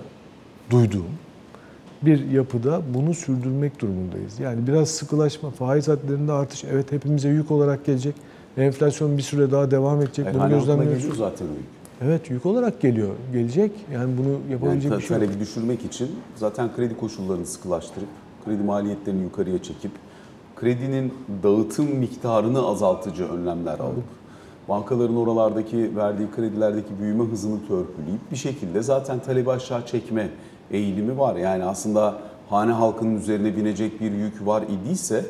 duyduğum 0.70 1.06
bir 2.02 2.30
yapıda 2.32 2.82
bunu 2.94 3.14
sürdürmek 3.14 3.82
durumundayız. 3.82 4.40
Yani 4.40 4.68
biraz 4.68 4.90
sıkılaşma, 4.90 5.50
faiz 5.52 5.88
hadlerinde 5.88 6.32
artış 6.32 6.64
evet 6.64 6.92
hepimize 6.92 7.30
yük 7.30 7.52
olarak 7.52 7.86
gelecek. 7.86 8.16
Enflasyon 8.58 9.18
bir 9.18 9.22
süre 9.24 9.52
daha 9.52 9.72
devam 9.72 10.02
edecek. 10.02 10.26
Yani 10.26 10.34
bunu 10.34 10.44
hala 10.44 10.58
altına 10.58 10.76
gözlemliyoruz. 10.76 11.18
zaten 11.18 11.46
yük. 11.46 11.66
Evet 12.02 12.30
yük 12.30 12.46
olarak 12.46 12.82
geliyor. 12.82 13.10
Gelecek. 13.34 13.72
Yani 13.94 14.18
bunu 14.18 14.30
Yani 14.30 14.52
yapabilecek 14.52 14.92
ta- 14.92 14.98
bir 14.98 15.04
şey 15.04 15.18
yok. 15.18 15.26
talebi 15.26 15.40
düşürmek 15.40 15.86
için 15.86 16.10
zaten 16.36 16.76
kredi 16.76 16.98
koşullarını 16.98 17.46
sıkılaştırıp, 17.46 18.08
kredi 18.46 18.64
maliyetlerini 18.64 19.24
yukarıya 19.24 19.64
çekip, 19.64 19.92
kredinin 20.60 21.14
dağıtım 21.44 21.86
miktarını 21.86 22.68
azaltıcı 22.68 23.26
önlemler 23.26 23.80
alıp, 23.80 24.04
bankaların 24.70 25.16
oralardaki 25.16 25.96
verdiği 25.96 26.32
kredilerdeki 26.36 27.00
büyüme 27.02 27.24
hızını 27.24 27.60
törpüleyip 27.60 28.32
bir 28.32 28.36
şekilde 28.36 28.82
zaten 28.82 29.20
talebi 29.20 29.52
aşağı 29.52 29.86
çekme 29.86 30.30
eğilimi 30.72 31.18
var. 31.18 31.36
Yani 31.36 31.64
aslında 31.64 32.16
hane 32.50 32.72
halkının 32.72 33.16
üzerine 33.16 33.56
binecek 33.56 34.02
bir 34.02 34.12
yük 34.12 34.46
var 34.48 34.64
idiyse 34.64 35.26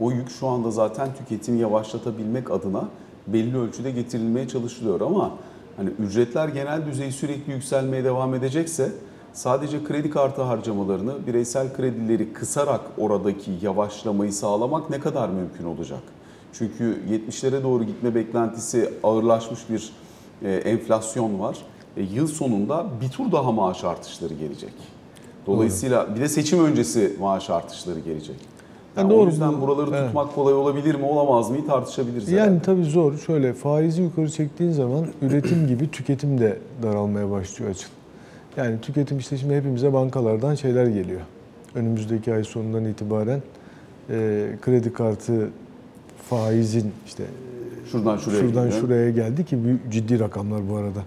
o 0.00 0.10
yük 0.10 0.30
şu 0.30 0.46
anda 0.48 0.70
zaten 0.70 1.08
tüketimi 1.18 1.58
yavaşlatabilmek 1.58 2.50
adına 2.50 2.88
belli 3.26 3.58
ölçüde 3.58 3.90
getirilmeye 3.90 4.48
çalışılıyor 4.48 5.00
ama 5.00 5.30
hani 5.76 5.90
ücretler 5.90 6.48
genel 6.48 6.86
düzey 6.86 7.12
sürekli 7.12 7.52
yükselmeye 7.52 8.04
devam 8.04 8.34
edecekse 8.34 8.92
sadece 9.38 9.84
kredi 9.84 10.10
kartı 10.10 10.42
harcamalarını, 10.42 11.26
bireysel 11.26 11.76
kredileri 11.76 12.32
kısarak 12.32 12.80
oradaki 12.98 13.50
yavaşlamayı 13.62 14.32
sağlamak 14.32 14.90
ne 14.90 15.00
kadar 15.00 15.28
mümkün 15.28 15.64
olacak? 15.64 16.00
Çünkü 16.52 16.98
70'lere 17.10 17.62
doğru 17.62 17.84
gitme 17.84 18.14
beklentisi 18.14 18.90
ağırlaşmış 19.02 19.60
bir 19.70 19.92
e, 20.42 20.52
enflasyon 20.54 21.40
var. 21.40 21.58
E, 21.96 22.02
yıl 22.02 22.26
sonunda 22.26 22.86
bir 23.00 23.08
tur 23.08 23.32
daha 23.32 23.52
maaş 23.52 23.84
artışları 23.84 24.34
gelecek. 24.34 24.72
Dolayısıyla 25.46 26.14
bir 26.14 26.20
de 26.20 26.28
seçim 26.28 26.64
öncesi 26.64 27.16
maaş 27.20 27.50
artışları 27.50 28.00
gelecek. 28.00 28.36
Yani 28.96 29.10
doğru, 29.10 29.20
o 29.20 29.26
yüzden 29.26 29.56
bu- 29.56 29.66
buraları 29.66 29.90
evet. 29.90 30.06
tutmak 30.06 30.34
kolay 30.34 30.54
olabilir 30.54 30.94
mi, 30.94 31.04
olamaz 31.04 31.50
mı 31.50 31.66
tartışabiliriz. 31.66 32.30
Yani 32.30 32.40
herhalde. 32.40 32.62
tabii 32.62 32.84
zor. 32.84 33.18
Şöyle 33.18 33.54
faizi 33.54 34.02
yukarı 34.02 34.30
çektiğin 34.30 34.72
zaman 34.72 35.06
üretim 35.22 35.66
gibi 35.66 35.90
tüketim 35.90 36.38
de 36.38 36.58
daralmaya 36.82 37.30
başlıyor 37.30 37.70
açık. 37.70 37.97
Yani 38.56 38.80
tüketim 38.80 39.18
işte 39.18 39.36
şimdi 39.36 39.54
hepimize 39.54 39.92
bankalardan 39.92 40.54
şeyler 40.54 40.86
geliyor. 40.86 41.20
Önümüzdeki 41.74 42.34
ay 42.34 42.44
sonundan 42.44 42.84
itibaren 42.84 43.42
e, 44.10 44.48
kredi 44.62 44.92
kartı 44.92 45.48
faizin 46.30 46.92
işte 47.06 47.24
şuradan 47.92 48.16
şuraya 48.16 48.40
şuradan 48.40 48.64
gidiyor. 48.64 48.82
şuraya 48.82 49.10
geldi 49.10 49.44
ki 49.44 49.64
büyük, 49.64 49.92
ciddi 49.92 50.20
rakamlar 50.20 50.70
bu 50.70 50.76
arada. 50.76 51.00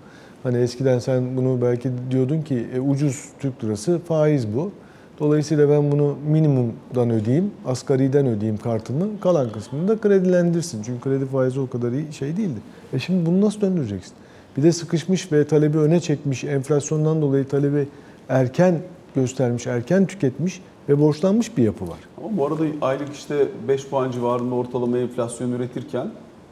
Hani 0.43 0.57
eskiden 0.57 0.99
sen 0.99 1.37
bunu 1.37 1.61
belki 1.61 1.89
diyordun 2.11 2.41
ki 2.41 2.67
e, 2.75 2.79
ucuz 2.79 3.29
Türk 3.39 3.63
lirası 3.63 3.99
faiz 3.99 4.55
bu. 4.55 4.71
Dolayısıyla 5.19 5.69
ben 5.69 5.91
bunu 5.91 6.15
minimumdan 6.27 7.09
ödeyeyim, 7.09 7.51
asgariden 7.65 8.27
ödeyeyim 8.27 8.57
kartımı, 8.57 9.19
kalan 9.19 9.51
kısmını 9.51 9.87
da 9.87 9.97
kredilendirsin. 9.97 10.83
Çünkü 10.83 11.01
kredi 11.01 11.25
faizi 11.25 11.59
o 11.59 11.69
kadar 11.69 11.91
iyi 11.91 12.13
şey 12.13 12.37
değildi. 12.37 12.59
E 12.93 12.99
şimdi 12.99 13.25
bunu 13.25 13.41
nasıl 13.41 13.61
döndüreceksin? 13.61 14.13
Bir 14.57 14.63
de 14.63 14.71
sıkışmış 14.71 15.31
ve 15.31 15.47
talebi 15.47 15.77
öne 15.77 15.99
çekmiş, 15.99 16.43
enflasyondan 16.43 17.21
dolayı 17.21 17.47
talebi 17.47 17.87
erken 18.29 18.79
göstermiş, 19.15 19.67
erken 19.67 20.05
tüketmiş 20.05 20.61
ve 20.89 20.99
borçlanmış 21.01 21.57
bir 21.57 21.63
yapı 21.63 21.87
var. 21.87 21.97
Ama 22.17 22.37
bu 22.37 22.47
arada 22.47 22.63
aylık 22.81 23.13
işte 23.13 23.47
5 23.67 23.87
puan 23.87 24.11
civarında 24.11 24.55
ortalama 24.55 24.97
enflasyon 24.97 25.51
üretirken 25.51 26.07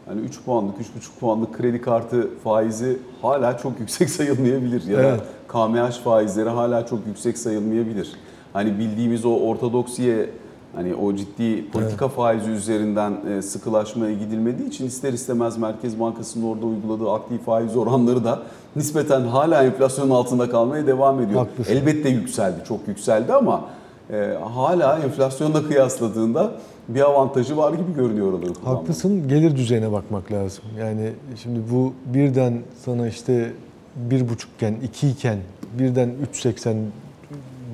hani 0.05 0.21
3 0.21 0.43
puanlık, 0.45 0.75
3,5 0.77 1.19
puanlık 1.19 1.57
kredi 1.57 1.81
kartı 1.81 2.27
faizi 2.43 2.97
hala 3.21 3.57
çok 3.57 3.79
yüksek 3.79 4.09
sayılmayabilir. 4.09 4.87
Ya 4.87 4.99
Evet. 4.99 5.19
da 5.19 5.23
KMH 5.47 6.03
faizleri 6.03 6.49
hala 6.49 6.85
çok 6.85 6.99
yüksek 7.07 7.37
sayılmayabilir. 7.37 8.11
Hani 8.53 8.79
bildiğimiz 8.79 9.25
o 9.25 9.39
ortodoksiye 9.39 10.29
hani 10.75 10.95
o 10.95 11.15
ciddi 11.15 11.71
politika 11.71 12.07
faizi 12.07 12.51
üzerinden 12.51 13.13
e, 13.29 13.41
sıkılaşmaya 13.41 14.13
gidilmediği 14.13 14.67
için 14.67 14.87
ister 14.87 15.13
istemez 15.13 15.57
Merkez 15.57 15.99
Bankası'nın 15.99 16.45
orada 16.45 16.65
uyguladığı 16.65 17.11
aktif 17.11 17.45
faiz 17.45 17.77
oranları 17.77 18.23
da 18.23 18.39
nispeten 18.75 19.21
hala 19.21 19.63
enflasyonun 19.63 20.11
altında 20.11 20.49
kalmaya 20.49 20.87
devam 20.87 21.21
ediyor. 21.21 21.39
Haklısın. 21.39 21.73
Elbette 21.73 22.09
yükseldi, 22.09 22.63
çok 22.67 22.87
yükseldi 22.87 23.33
ama 23.33 23.65
e, 24.11 24.37
hala 24.53 24.99
enflasyonla 24.99 25.67
kıyasladığında 25.67 26.51
bir 26.87 27.01
avantajı 27.01 27.57
var 27.57 27.73
gibi 27.73 27.93
görünüyor 27.95 28.33
oraları. 28.33 28.53
Haklısın. 28.63 29.27
Gelir 29.27 29.55
düzeyine 29.55 29.91
bakmak 29.91 30.31
lazım. 30.31 30.63
Yani 30.79 31.11
şimdi 31.43 31.59
bu 31.71 31.93
birden 32.05 32.61
sana 32.85 33.07
işte 33.07 33.53
bir 33.95 34.29
buçukken, 34.29 34.75
iki 34.83 35.09
iken 35.09 35.37
birden 35.79 36.11
3.80, 36.33 36.75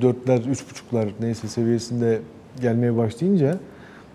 dörtler, 0.01 0.37
üç 0.39 0.69
buçuklar 0.69 1.09
neyse 1.19 1.47
seviyesinde 1.47 2.21
gelmeye 2.62 2.97
başlayınca 2.97 3.57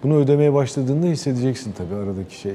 bunu 0.03 0.17
ödemeye 0.17 0.53
başladığında 0.55 1.07
hissedeceksin 1.07 1.73
tabii 1.73 1.95
aradaki 1.95 2.41
şey. 2.41 2.55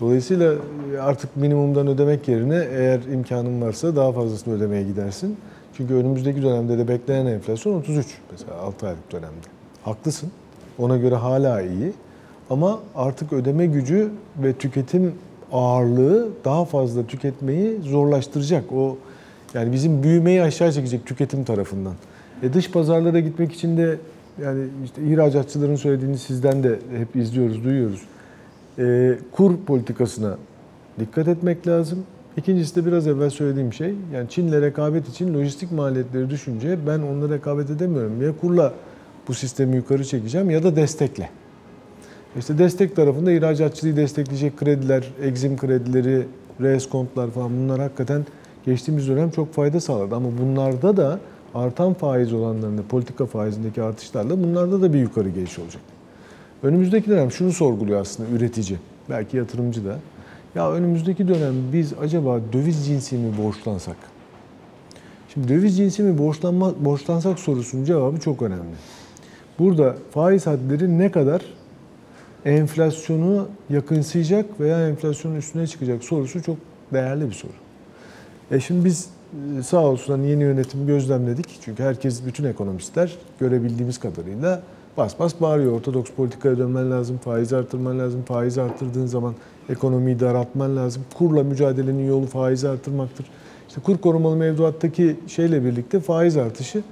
Dolayısıyla 0.00 0.54
artık 1.00 1.36
minimumdan 1.36 1.86
ödemek 1.86 2.28
yerine 2.28 2.66
eğer 2.72 3.00
imkanın 3.12 3.60
varsa 3.60 3.96
daha 3.96 4.12
fazlasını 4.12 4.54
ödemeye 4.54 4.82
gidersin. 4.82 5.36
Çünkü 5.76 5.94
önümüzdeki 5.94 6.42
dönemde 6.42 6.78
de 6.78 6.88
beklenen 6.88 7.26
enflasyon 7.26 7.74
33 7.74 8.06
mesela 8.32 8.54
6 8.58 8.86
aylık 8.86 9.12
dönemde. 9.12 9.46
Haklısın. 9.82 10.30
Ona 10.78 10.96
göre 10.96 11.14
hala 11.14 11.62
iyi. 11.62 11.92
Ama 12.50 12.80
artık 12.94 13.32
ödeme 13.32 13.66
gücü 13.66 14.10
ve 14.42 14.52
tüketim 14.52 15.14
ağırlığı 15.52 16.28
daha 16.44 16.64
fazla 16.64 17.06
tüketmeyi 17.06 17.80
zorlaştıracak. 17.82 18.72
O 18.72 18.96
yani 19.54 19.72
bizim 19.72 20.02
büyümeyi 20.02 20.42
aşağı 20.42 20.72
çekecek 20.72 21.06
tüketim 21.06 21.44
tarafından. 21.44 21.94
E 22.42 22.52
dış 22.52 22.70
pazarlara 22.70 23.20
gitmek 23.20 23.52
için 23.52 23.76
de 23.76 23.96
yani 24.44 24.64
işte 24.84 25.02
ihracatçıların 25.02 25.76
söylediğini 25.76 26.18
sizden 26.18 26.62
de 26.62 26.78
hep 26.96 27.16
izliyoruz, 27.16 27.64
duyuyoruz. 27.64 28.02
E, 28.78 29.18
kur 29.32 29.56
politikasına 29.56 30.36
dikkat 31.00 31.28
etmek 31.28 31.66
lazım. 31.66 31.98
İkincisi 32.36 32.76
de 32.76 32.86
biraz 32.86 33.06
evvel 33.06 33.30
söylediğim 33.30 33.72
şey, 33.72 33.94
yani 34.14 34.28
Çin'le 34.28 34.52
rekabet 34.52 35.08
için 35.08 35.34
lojistik 35.34 35.72
maliyetleri 35.72 36.30
düşünce 36.30 36.78
ben 36.86 36.98
onunla 36.98 37.34
rekabet 37.34 37.70
edemiyorum. 37.70 38.22
Ya 38.22 38.32
kurla 38.40 38.74
bu 39.28 39.34
sistemi 39.34 39.76
yukarı 39.76 40.04
çekeceğim 40.04 40.50
ya 40.50 40.62
da 40.62 40.76
destekle. 40.76 41.30
İşte 42.38 42.58
destek 42.58 42.96
tarafında 42.96 43.32
ihracatçılığı 43.32 43.96
destekleyecek 43.96 44.56
krediler, 44.56 45.12
egzim 45.22 45.56
kredileri, 45.56 46.26
reeskontlar 46.60 47.30
falan 47.30 47.50
bunlar 47.50 47.80
hakikaten 47.80 48.26
geçtiğimiz 48.66 49.08
dönem 49.08 49.30
çok 49.30 49.54
fayda 49.54 49.80
sağladı. 49.80 50.14
Ama 50.14 50.28
bunlarda 50.40 50.96
da 50.96 51.20
artan 51.54 51.94
faiz 51.94 52.32
olanlarında, 52.32 52.82
politika 52.88 53.26
faizindeki 53.26 53.82
artışlarla 53.82 54.42
bunlarda 54.42 54.82
da 54.82 54.92
bir 54.92 54.98
yukarı 54.98 55.28
geliş 55.28 55.58
olacak. 55.58 55.82
Önümüzdeki 56.62 57.10
dönem 57.10 57.30
şunu 57.30 57.52
sorguluyor 57.52 58.00
aslında 58.00 58.30
üretici, 58.30 58.78
belki 59.10 59.36
yatırımcı 59.36 59.84
da. 59.84 59.98
Ya 60.54 60.72
önümüzdeki 60.72 61.28
dönem 61.28 61.54
biz 61.72 61.92
acaba 62.00 62.40
döviz 62.52 62.86
cinsi 62.86 63.16
mi 63.16 63.38
borçlansak? 63.44 63.96
Şimdi 65.34 65.48
döviz 65.48 65.76
cinsi 65.76 66.02
mi 66.02 66.18
borçlanma, 66.18 66.84
borçlansak 66.84 67.38
sorusunun 67.38 67.84
cevabı 67.84 68.20
çok 68.20 68.42
önemli. 68.42 68.74
Burada 69.58 69.96
faiz 70.10 70.46
hadleri 70.46 70.98
ne 70.98 71.10
kadar 71.10 71.42
enflasyonu 72.44 73.48
yakınsayacak 73.70 74.60
veya 74.60 74.88
enflasyonun 74.88 75.36
üstüne 75.36 75.66
çıkacak 75.66 76.04
sorusu 76.04 76.42
çok 76.42 76.56
değerli 76.92 77.28
bir 77.28 77.34
soru. 77.34 77.52
E 78.50 78.60
şimdi 78.60 78.84
biz 78.84 79.08
sağ 79.62 79.80
olsun 79.80 80.12
hani 80.12 80.30
yeni 80.30 80.42
yönetimi 80.42 80.86
gözlemledik. 80.86 81.46
Çünkü 81.60 81.82
herkes, 81.82 82.26
bütün 82.26 82.44
ekonomistler 82.44 83.16
görebildiğimiz 83.40 83.98
kadarıyla 84.00 84.62
bas 84.96 85.18
bas 85.18 85.40
bağırıyor. 85.40 85.72
Ortodoks 85.72 86.10
politikaya 86.10 86.58
dönmen 86.58 86.90
lazım, 86.90 87.18
faiz 87.18 87.52
artırman 87.52 87.98
lazım. 87.98 88.22
Faiz 88.22 88.58
artırdığın 88.58 89.06
zaman 89.06 89.34
ekonomiyi 89.68 90.20
daraltman 90.20 90.76
lazım. 90.76 91.02
Kurla 91.14 91.42
mücadelenin 91.42 92.08
yolu 92.08 92.26
faiz 92.26 92.64
artırmaktır. 92.64 93.26
İşte 93.68 93.80
kur 93.80 93.98
korumalı 93.98 94.36
mevduattaki 94.36 95.16
şeyle 95.26 95.64
birlikte 95.64 96.00
faiz 96.00 96.36
artışı 96.36 96.82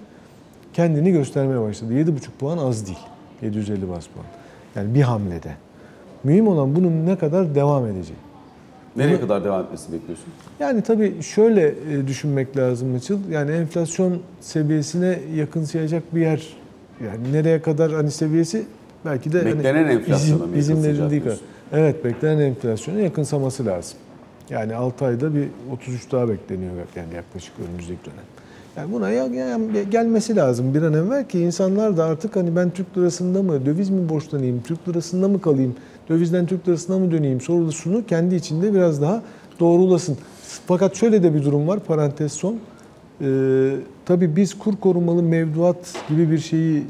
kendini 0.72 1.12
göstermeye 1.12 1.60
başladı. 1.60 1.92
7,5 1.92 2.10
puan 2.38 2.58
az 2.58 2.86
değil. 2.86 2.98
750 3.42 3.88
bas 3.88 4.06
puan. 4.06 4.26
Yani 4.76 4.94
bir 4.94 5.02
hamlede. 5.02 5.54
Mühim 6.24 6.48
olan 6.48 6.76
bunun 6.76 7.06
ne 7.06 7.18
kadar 7.18 7.54
devam 7.54 7.86
edeceği. 7.86 8.27
Nereye 8.98 9.12
Bunu- 9.12 9.20
kadar 9.20 9.44
devam 9.44 9.62
etmesini 9.64 9.94
bekliyorsun? 9.94 10.26
Yani 10.60 10.82
tabii 10.82 11.22
şöyle 11.22 11.66
e, 11.68 12.06
düşünmek 12.06 12.56
lazım 12.56 12.94
Açıl. 12.96 13.18
Yani 13.30 13.50
enflasyon 13.50 14.18
seviyesine 14.40 15.18
yakınsayacak 15.36 16.14
bir 16.14 16.20
yer. 16.20 16.56
Yani 17.04 17.32
nereye 17.32 17.62
kadar 17.62 17.92
hani 17.92 18.10
seviyesi 18.10 18.66
belki 19.04 19.32
de 19.32 19.44
Beklenen 19.46 19.84
hani 19.84 19.92
enflasyona 19.94 20.56
izin 20.56 20.82
verildiği 20.84 21.22
kadar. 21.24 21.38
Evet 21.72 22.04
beklenen 22.04 22.38
enflasyona 22.38 23.00
yakınsaması 23.00 23.66
lazım. 23.66 23.98
Yani 24.50 24.74
6 24.74 25.04
ayda 25.04 25.34
bir 25.34 25.48
33 25.72 26.12
daha 26.12 26.28
bekleniyor 26.28 26.72
yani 26.96 27.14
yaklaşık 27.14 27.52
önümüzdeki 27.68 28.04
dönem. 28.04 28.24
Yani 28.76 28.92
buna 28.92 29.10
ya- 29.10 29.26
ya- 29.26 29.82
gelmesi 29.90 30.36
lazım 30.36 30.74
bir 30.74 30.82
an 30.82 30.92
evvel 30.94 31.28
ki 31.28 31.40
insanlar 31.40 31.96
da 31.96 32.04
artık 32.04 32.36
hani 32.36 32.56
ben 32.56 32.70
Türk 32.70 32.98
lirasında 32.98 33.42
mı, 33.42 33.66
döviz 33.66 33.90
mi 33.90 34.08
borçlanayım, 34.08 34.62
Türk 34.66 34.88
lirasında 34.88 35.28
mı 35.28 35.40
kalayım, 35.40 35.74
dövizden 36.08 36.46
Türk 36.46 36.68
lirasına 36.68 36.98
mı 36.98 37.10
döneyim 37.10 37.40
sorusunu 37.40 38.06
kendi 38.06 38.34
içinde 38.34 38.74
biraz 38.74 39.02
daha 39.02 39.22
doğrulasın. 39.60 40.16
Fakat 40.66 40.96
şöyle 40.96 41.22
de 41.22 41.34
bir 41.34 41.44
durum 41.44 41.68
var, 41.68 41.80
parantez 41.80 42.32
son. 42.32 42.56
Ee, 43.20 43.76
tabii 44.06 44.36
biz 44.36 44.58
kur 44.58 44.76
korumalı 44.76 45.22
mevduat 45.22 45.94
gibi 46.08 46.30
bir 46.30 46.38
şeyi 46.38 46.78
e, 46.78 46.84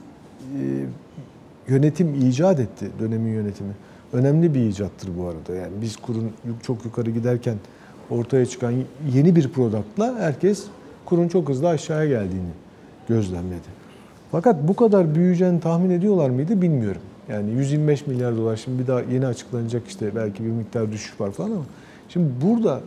yönetim 1.69 2.15
icat 2.15 2.61
etti, 2.61 2.89
dönemin 3.01 3.33
yönetimi. 3.33 3.73
Önemli 4.13 4.55
bir 4.55 4.61
icattır 4.61 5.11
bu 5.19 5.27
arada. 5.27 5.55
Yani 5.55 5.73
biz 5.83 5.97
kurun 5.97 6.33
çok 6.63 6.85
yukarı 6.85 7.11
giderken 7.11 7.55
ortaya 8.11 8.47
çıkan 8.47 8.75
yeni 9.15 9.37
bir 9.37 9.49
productla 9.49 10.17
herkes 10.19 10.65
kurun 11.05 11.29
çok 11.29 11.49
hızlı 11.49 11.69
aşağıya 11.69 12.09
geldiğini 12.09 12.51
gözlemledi. 13.09 13.79
Fakat 14.33 14.69
bu 14.69 14.77
kadar 14.77 15.15
büyüyeceğini 15.15 15.61
tahmin 15.61 15.91
ediyorlar 15.91 16.31
mıydı 16.31 16.63
bilmiyorum. 16.63 17.03
Yani 17.29 17.51
125 17.51 18.07
milyar 18.07 18.37
dolar 18.37 18.57
şimdi 18.57 18.83
bir 18.83 18.87
daha 18.87 19.01
yeni 19.01 19.27
açıklanacak 19.27 19.89
işte 19.89 20.15
belki 20.15 20.45
bir 20.45 20.49
miktar 20.49 20.93
düşüş 20.93 21.21
var 21.21 21.31
falan 21.31 21.51
ama 21.51 21.65
şimdi 22.09 22.29
burada 22.43 22.81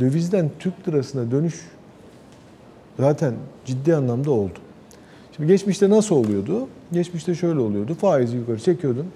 dövizden 0.00 0.50
Türk 0.58 0.88
lirasına 0.88 1.30
dönüş 1.30 1.54
zaten 3.00 3.34
ciddi 3.64 3.96
anlamda 3.96 4.30
oldu. 4.30 4.58
Şimdi 5.36 5.48
geçmişte 5.52 5.90
nasıl 5.90 6.14
oluyordu? 6.16 6.68
Geçmişte 6.92 7.34
şöyle 7.34 7.60
oluyordu. 7.60 7.94
Faizi 7.94 8.36
yukarı 8.36 8.58
çekiyordun. 8.58 9.06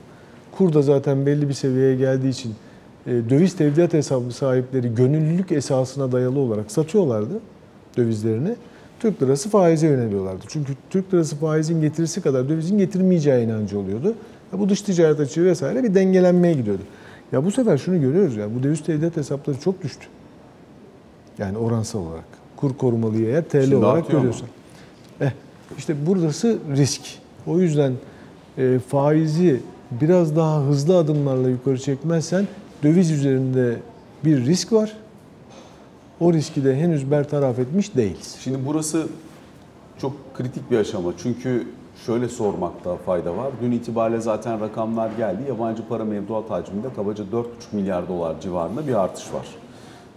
Kur 0.53 0.73
da 0.73 0.83
zaten 0.83 1.27
belli 1.27 1.49
bir 1.49 1.55
seviyeye 1.55 1.97
geldiği 1.97 2.29
için 2.29 2.55
e, 3.07 3.11
döviz 3.11 3.57
tevdiat 3.57 3.93
hesabı 3.93 4.33
sahipleri 4.33 4.95
gönüllülük 4.95 5.53
esasına 5.53 6.13
dayalı 6.13 6.39
olarak 6.39 6.71
satıyorlardı 6.71 7.41
dövizlerini. 7.97 8.57
Türk 9.01 9.23
lirası 9.23 9.49
faize 9.49 9.87
yöneliyorlardı. 9.87 10.45
Çünkü 10.49 10.73
Türk 10.91 11.15
lirası 11.15 11.37
faizin 11.37 11.81
getirisi 11.81 12.21
kadar 12.21 12.49
dövizin 12.49 12.79
getirmeyeceği 12.79 13.47
inancı 13.47 13.79
oluyordu. 13.79 14.15
Ya 14.55 14.61
bu 14.61 14.69
dış 14.69 14.83
ticaret 14.83 15.21
açığı 15.21 15.45
vesaire 15.45 15.85
bir 15.85 15.95
dengelenmeye 15.95 16.55
gidiyordu. 16.55 16.83
Ya 17.33 17.45
bu 17.45 17.51
sefer 17.51 17.79
şunu 17.79 18.01
görüyoruz 18.01 18.37
ya 18.37 18.55
bu 18.55 18.63
döviz 18.63 18.83
tevdiat 18.83 19.17
hesapları 19.17 19.61
çok 19.61 19.83
düştü. 19.83 20.07
Yani 21.39 21.59
oransal 21.59 22.01
olarak. 22.01 22.25
Kur 22.57 22.77
korumalıyı 22.77 23.27
eğer 23.27 23.45
TL 23.45 23.63
Şimdi 23.63 23.77
olarak 23.77 24.11
görüyorsan. 24.11 24.49
Eh, 25.21 25.31
işte 25.79 25.97
burası 26.07 26.59
risk. 26.77 27.01
O 27.47 27.59
yüzden 27.59 27.93
e, 28.59 28.79
faizi 28.89 29.61
biraz 29.91 30.37
daha 30.37 30.63
hızlı 30.63 30.97
adımlarla 30.97 31.49
yukarı 31.49 31.79
çekmezsen 31.79 32.49
döviz 32.83 33.11
üzerinde 33.11 33.77
bir 34.25 34.47
risk 34.47 34.73
var. 34.73 34.93
O 36.21 36.33
riski 36.33 36.65
de 36.65 36.77
henüz 36.77 37.11
bertaraf 37.11 37.59
etmiş 37.59 37.97
değiliz. 37.97 38.37
Şimdi 38.41 38.59
burası 38.67 39.07
çok 39.99 40.13
kritik 40.35 40.71
bir 40.71 40.79
aşama. 40.79 41.13
Çünkü 41.23 41.67
şöyle 42.07 42.29
sormakta 42.29 42.97
fayda 42.97 43.37
var. 43.37 43.53
Dün 43.63 43.73
itibariyle 43.73 44.21
zaten 44.21 44.61
rakamlar 44.61 45.11
geldi. 45.17 45.43
Yabancı 45.49 45.89
para 45.89 46.05
mevduat 46.05 46.51
hacminde 46.51 46.87
kabaca 46.97 47.25
4,5 47.25 47.45
milyar 47.73 48.09
dolar 48.09 48.41
civarında 48.41 48.87
bir 48.87 48.95
artış 48.95 49.35
var. 49.35 49.47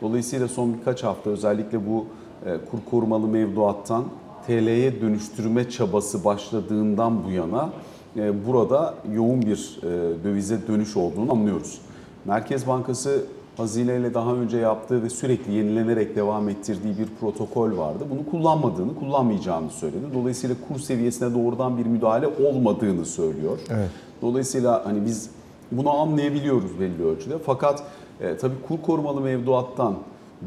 Dolayısıyla 0.02 0.48
son 0.48 0.74
birkaç 0.74 1.04
hafta 1.04 1.30
özellikle 1.30 1.88
bu 1.88 2.06
e, 2.46 2.58
kur 2.72 2.78
korumalı 2.92 3.28
mevduattan 3.28 4.04
TL'ye 4.48 5.02
dönüştürme 5.02 5.70
çabası 5.70 6.26
başladığından 6.26 7.24
bu 7.26 7.32
yana 7.32 7.70
e, 8.16 8.48
burada 8.48 8.94
yoğun 9.14 9.42
bir 9.42 9.80
e, 9.84 10.24
dövize 10.24 10.68
dönüş 10.68 10.98
olduğunu 10.98 11.32
anlıyoruz. 11.32 11.82
Merkez 12.26 12.68
Bankası 12.68 13.26
Hazine 13.58 13.96
ile 13.96 14.14
daha 14.14 14.34
önce 14.34 14.58
yaptığı 14.58 15.04
ve 15.04 15.10
sürekli 15.10 15.54
yenilenerek 15.54 16.16
devam 16.16 16.50
ettirdiği 16.50 16.98
bir 16.98 17.08
protokol 17.20 17.78
vardı. 17.78 18.04
Bunu 18.10 18.32
kullanmadığını, 18.32 18.96
kullanmayacağını 18.96 19.70
söyledi. 19.70 20.06
Dolayısıyla 20.14 20.56
kur 20.68 20.80
seviyesine 20.80 21.34
doğrudan 21.34 21.78
bir 21.78 21.86
müdahale 21.86 22.28
olmadığını 22.28 23.06
söylüyor. 23.06 23.58
Evet. 23.70 23.90
Dolayısıyla 24.22 24.86
hani 24.86 25.06
biz 25.06 25.30
bunu 25.72 25.90
anlayabiliyoruz 25.90 26.80
belli 26.80 27.06
ölçüde. 27.06 27.38
Fakat 27.46 27.84
e, 28.22 28.38
tabii 28.38 28.56
kur 28.68 28.82
korumalı 28.82 29.22
mevduattan 29.22 29.96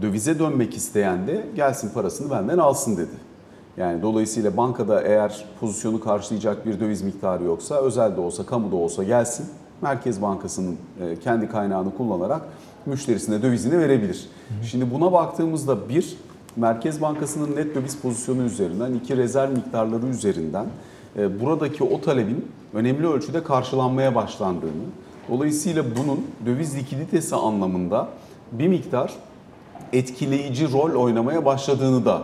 dövize 0.03 0.39
dönmek 0.39 0.77
isteyen 0.77 1.27
de 1.27 1.47
gelsin 1.57 1.91
parasını 1.95 2.31
benden 2.31 2.59
alsın 2.59 2.97
dedi. 2.97 3.31
Yani 3.77 4.03
dolayısıyla 4.03 4.57
bankada 4.57 5.03
eğer 5.03 5.45
pozisyonu 5.61 6.01
karşılayacak 6.01 6.67
bir 6.67 6.81
döviz 6.81 7.03
miktarı 7.03 7.45
yoksa 7.45 7.75
özel 7.75 8.17
de 8.17 8.21
olsa 8.21 8.47
kamu 8.47 8.73
da 8.73 8.77
olsa 8.77 9.05
gelsin. 9.05 9.47
Merkez 9.83 10.23
Bankası'nın 10.23 10.77
e, 11.01 11.21
kendi 11.21 11.49
kaynağını 11.49 11.97
kullanarak 11.97 12.43
müşterisine 12.87 13.43
dövizini 13.43 13.79
verebilir. 13.79 14.27
Şimdi 14.63 14.91
buna 14.91 15.13
baktığımızda 15.13 15.89
bir 15.89 16.17
Merkez 16.57 17.01
Bankası'nın 17.01 17.57
net 17.57 17.75
döviz 17.75 17.97
pozisyonu 17.97 18.43
üzerinden, 18.43 18.95
iki 18.95 19.17
rezerv 19.17 19.53
miktarları 19.53 20.07
üzerinden 20.07 20.67
e, 21.17 21.41
buradaki 21.41 21.85
o 21.85 22.01
talebin 22.01 22.49
önemli 22.75 23.07
ölçüde 23.07 23.43
karşılanmaya 23.43 24.15
başlandığını, 24.15 24.85
dolayısıyla 25.29 25.85
bunun 25.97 26.27
döviz 26.47 26.77
likiditesi 26.77 27.37
anlamında 27.37 28.09
bir 28.53 28.69
miktar 28.69 29.13
etkileyici 29.93 30.73
rol 30.73 31.03
oynamaya 31.03 31.45
başladığını 31.45 32.05
da 32.05 32.23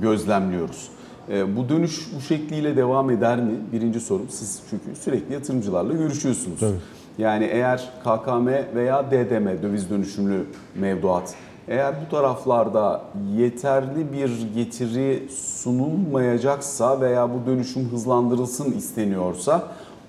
gözlemliyoruz. 0.00 0.88
E, 1.28 1.56
bu 1.56 1.68
dönüş 1.68 2.08
bu 2.16 2.20
şekliyle 2.20 2.76
devam 2.76 3.10
eder 3.10 3.40
mi? 3.40 3.52
Birinci 3.72 4.00
sorum. 4.00 4.26
Siz 4.30 4.62
çünkü 4.70 5.00
sürekli 5.00 5.34
yatırımcılarla 5.34 5.92
görüşüyorsunuz. 5.92 6.60
Tabii. 6.60 6.76
Yani 7.18 7.44
eğer 7.44 7.90
KKM 8.04 8.48
veya 8.74 9.10
DDM 9.10 9.62
döviz 9.62 9.90
dönüşümlü 9.90 10.46
mevduat 10.74 11.34
eğer 11.68 11.94
bu 12.06 12.10
taraflarda 12.10 13.02
yeterli 13.36 14.12
bir 14.12 14.54
getiri 14.54 15.28
sunulmayacaksa 15.30 17.00
veya 17.00 17.28
bu 17.30 17.50
dönüşüm 17.50 17.88
hızlandırılsın 17.88 18.72
isteniyorsa 18.72 19.62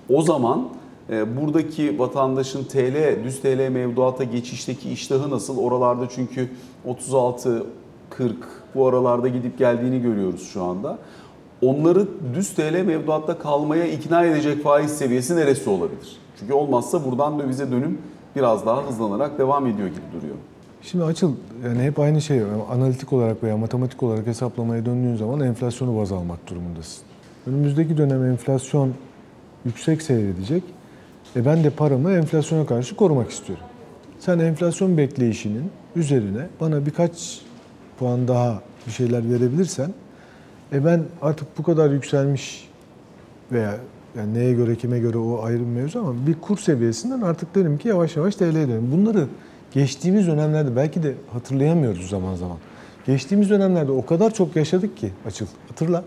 o 0.08 0.22
zaman 0.22 0.68
e, 1.10 1.36
buradaki 1.36 1.98
vatandaşın 1.98 2.64
TL, 2.64 3.24
düz 3.24 3.40
TL 3.40 3.68
mevduata 3.68 4.24
geçişteki 4.24 4.90
iştahı 4.90 5.30
nasıl? 5.30 5.58
Oralarda 5.58 6.08
çünkü 6.08 6.48
36 6.84 7.66
40 8.10 8.36
bu 8.74 8.86
aralarda 8.86 9.28
gidip 9.28 9.58
geldiğini 9.58 10.02
görüyoruz 10.02 10.48
şu 10.52 10.62
anda. 10.62 10.98
Onları 11.62 12.06
düz 12.34 12.54
TL 12.54 12.82
mevduatta 12.86 13.38
kalmaya 13.38 13.86
ikna 13.86 14.24
edecek 14.24 14.62
faiz 14.62 14.98
seviyesi 14.98 15.36
neresi 15.36 15.70
olabilir? 15.70 16.25
Çünkü 16.40 16.52
olmazsa 16.52 17.04
buradan 17.04 17.38
dövize 17.38 17.70
dönüm 17.70 17.98
biraz 18.36 18.66
daha 18.66 18.88
hızlanarak 18.88 19.38
devam 19.38 19.66
ediyor 19.66 19.88
gibi 19.88 20.04
duruyor. 20.16 20.36
Şimdi 20.82 21.04
açıl 21.04 21.32
yani 21.64 21.82
hep 21.82 21.98
aynı 21.98 22.20
şey 22.20 22.42
analitik 22.70 23.12
olarak 23.12 23.42
veya 23.42 23.56
matematik 23.56 24.02
olarak 24.02 24.26
hesaplamaya 24.26 24.86
döndüğün 24.86 25.16
zaman 25.16 25.40
enflasyonu 25.40 25.98
baz 25.98 26.12
almak 26.12 26.46
durumundasın. 26.46 27.02
Önümüzdeki 27.46 27.96
dönem 27.98 28.24
enflasyon 28.24 28.94
yüksek 29.64 30.02
seyredecek. 30.02 30.62
E 31.36 31.46
ben 31.46 31.64
de 31.64 31.70
paramı 31.70 32.12
enflasyona 32.12 32.66
karşı 32.66 32.96
korumak 32.96 33.30
istiyorum. 33.30 33.64
Sen 34.18 34.38
enflasyon 34.38 34.96
bekleyişinin 34.96 35.70
üzerine 35.96 36.46
bana 36.60 36.86
birkaç 36.86 37.40
puan 37.98 38.28
daha 38.28 38.60
bir 38.86 38.92
şeyler 38.92 39.30
verebilirsen 39.30 39.94
e 40.72 40.84
ben 40.84 41.02
artık 41.22 41.58
bu 41.58 41.62
kadar 41.62 41.90
yükselmiş 41.90 42.68
veya 43.52 43.76
yani 44.16 44.34
neye 44.34 44.52
göre 44.52 44.76
kime 44.76 44.98
göre 44.98 45.18
o 45.18 45.42
ayrı 45.42 45.60
bir 45.60 45.64
mevzu 45.64 45.98
ama 45.98 46.26
bir 46.26 46.34
kur 46.34 46.58
seviyesinden 46.58 47.20
artık 47.20 47.54
derim 47.54 47.78
ki 47.78 47.88
yavaş 47.88 48.16
yavaş 48.16 48.36
TL'ye 48.36 48.52
dönelim. 48.52 48.92
Bunları 48.92 49.26
geçtiğimiz 49.72 50.26
dönemlerde 50.26 50.76
belki 50.76 51.02
de 51.02 51.14
hatırlayamıyoruz 51.32 52.08
zaman 52.08 52.34
zaman. 52.34 52.56
Geçtiğimiz 53.06 53.50
dönemlerde 53.50 53.92
o 53.92 54.06
kadar 54.06 54.34
çok 54.34 54.56
yaşadık 54.56 54.96
ki 54.96 55.10
açıl. 55.26 55.46
Hatırla. 55.68 56.04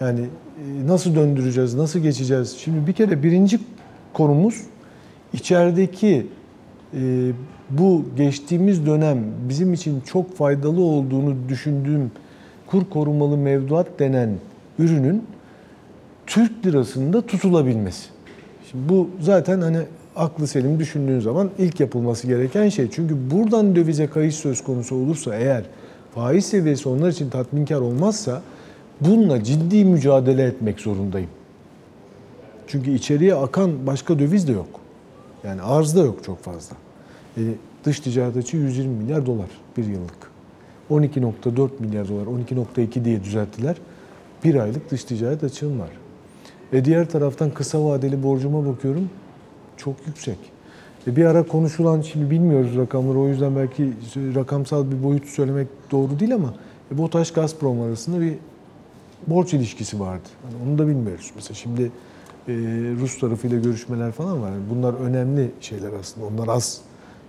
Yani 0.00 0.20
e, 0.20 0.86
nasıl 0.86 1.14
döndüreceğiz, 1.14 1.74
nasıl 1.74 2.00
geçeceğiz? 2.00 2.56
Şimdi 2.58 2.86
bir 2.86 2.92
kere 2.92 3.22
birinci 3.22 3.60
konumuz 4.12 4.62
içerideki 5.32 6.26
e, 6.94 7.32
bu 7.70 8.04
geçtiğimiz 8.16 8.86
dönem 8.86 9.18
bizim 9.48 9.72
için 9.72 10.00
çok 10.00 10.36
faydalı 10.36 10.80
olduğunu 10.80 11.36
düşündüğüm 11.48 12.10
kur 12.66 12.84
korumalı 12.90 13.36
mevduat 13.36 13.98
denen 13.98 14.30
ürünün 14.78 15.24
Türk 16.28 16.66
lirasında 16.66 17.26
tutulabilmesi. 17.26 18.08
Şimdi 18.70 18.88
bu 18.88 19.10
zaten 19.20 19.60
hani 19.60 19.78
aklı 20.16 20.46
selim 20.46 20.78
düşündüğün 20.78 21.20
zaman 21.20 21.50
ilk 21.58 21.80
yapılması 21.80 22.26
gereken 22.26 22.68
şey. 22.68 22.90
Çünkü 22.90 23.30
buradan 23.30 23.76
dövize 23.76 24.06
kayış 24.06 24.34
söz 24.34 24.64
konusu 24.64 24.96
olursa 24.96 25.34
eğer 25.34 25.64
faiz 26.14 26.46
seviyesi 26.46 26.88
onlar 26.88 27.08
için 27.08 27.30
tatminkar 27.30 27.80
olmazsa 27.80 28.42
bununla 29.00 29.44
ciddi 29.44 29.84
mücadele 29.84 30.42
etmek 30.42 30.80
zorundayım. 30.80 31.30
Çünkü 32.66 32.90
içeriye 32.90 33.34
akan 33.34 33.86
başka 33.86 34.18
döviz 34.18 34.48
de 34.48 34.52
yok. 34.52 34.80
Yani 35.44 35.62
arz 35.62 35.96
da 35.96 36.00
yok 36.00 36.24
çok 36.24 36.42
fazla. 36.42 36.76
E, 37.36 37.40
dış 37.84 38.00
ticaret 38.00 38.36
açığı 38.36 38.56
120 38.56 38.94
milyar 38.94 39.26
dolar 39.26 39.48
bir 39.76 39.84
yıllık. 39.84 40.30
12.4 40.90 41.68
milyar 41.78 42.08
dolar, 42.08 42.26
12.2 42.26 43.04
diye 43.04 43.24
düzelttiler. 43.24 43.76
Bir 44.44 44.54
aylık 44.54 44.90
dış 44.90 45.04
ticaret 45.04 45.44
açığım 45.44 45.80
var. 45.80 45.90
E 46.72 46.84
diğer 46.84 47.08
taraftan 47.08 47.50
kısa 47.50 47.84
vadeli 47.84 48.22
borcuma 48.22 48.66
bakıyorum. 48.66 49.10
Çok 49.76 49.94
yüksek. 50.06 50.38
E 51.06 51.16
bir 51.16 51.24
ara 51.24 51.42
konuşulan, 51.42 52.00
şimdi 52.00 52.30
bilmiyoruz 52.30 52.76
rakamları 52.76 53.18
o 53.18 53.28
yüzden 53.28 53.56
belki 53.56 53.92
rakamsal 54.34 54.90
bir 54.90 55.02
boyut 55.02 55.26
söylemek 55.26 55.68
doğru 55.90 56.20
değil 56.20 56.34
ama 56.34 56.54
e, 56.94 56.98
BOTAŞ 56.98 57.32
Gazprom 57.32 57.80
arasında 57.80 58.20
bir 58.20 58.34
borç 59.26 59.54
ilişkisi 59.54 60.00
vardı. 60.00 60.28
Hani 60.42 60.70
onu 60.70 60.78
da 60.78 60.88
bilmiyoruz. 60.88 61.30
Mesela 61.34 61.54
şimdi 61.54 61.82
e, 62.48 62.52
Rus 63.00 63.18
tarafıyla 63.18 63.58
görüşmeler 63.58 64.12
falan 64.12 64.42
var. 64.42 64.50
Yani 64.50 64.62
bunlar 64.70 64.94
önemli 64.94 65.50
şeyler 65.60 65.92
aslında. 66.00 66.26
Onlar 66.26 66.48
az 66.48 66.80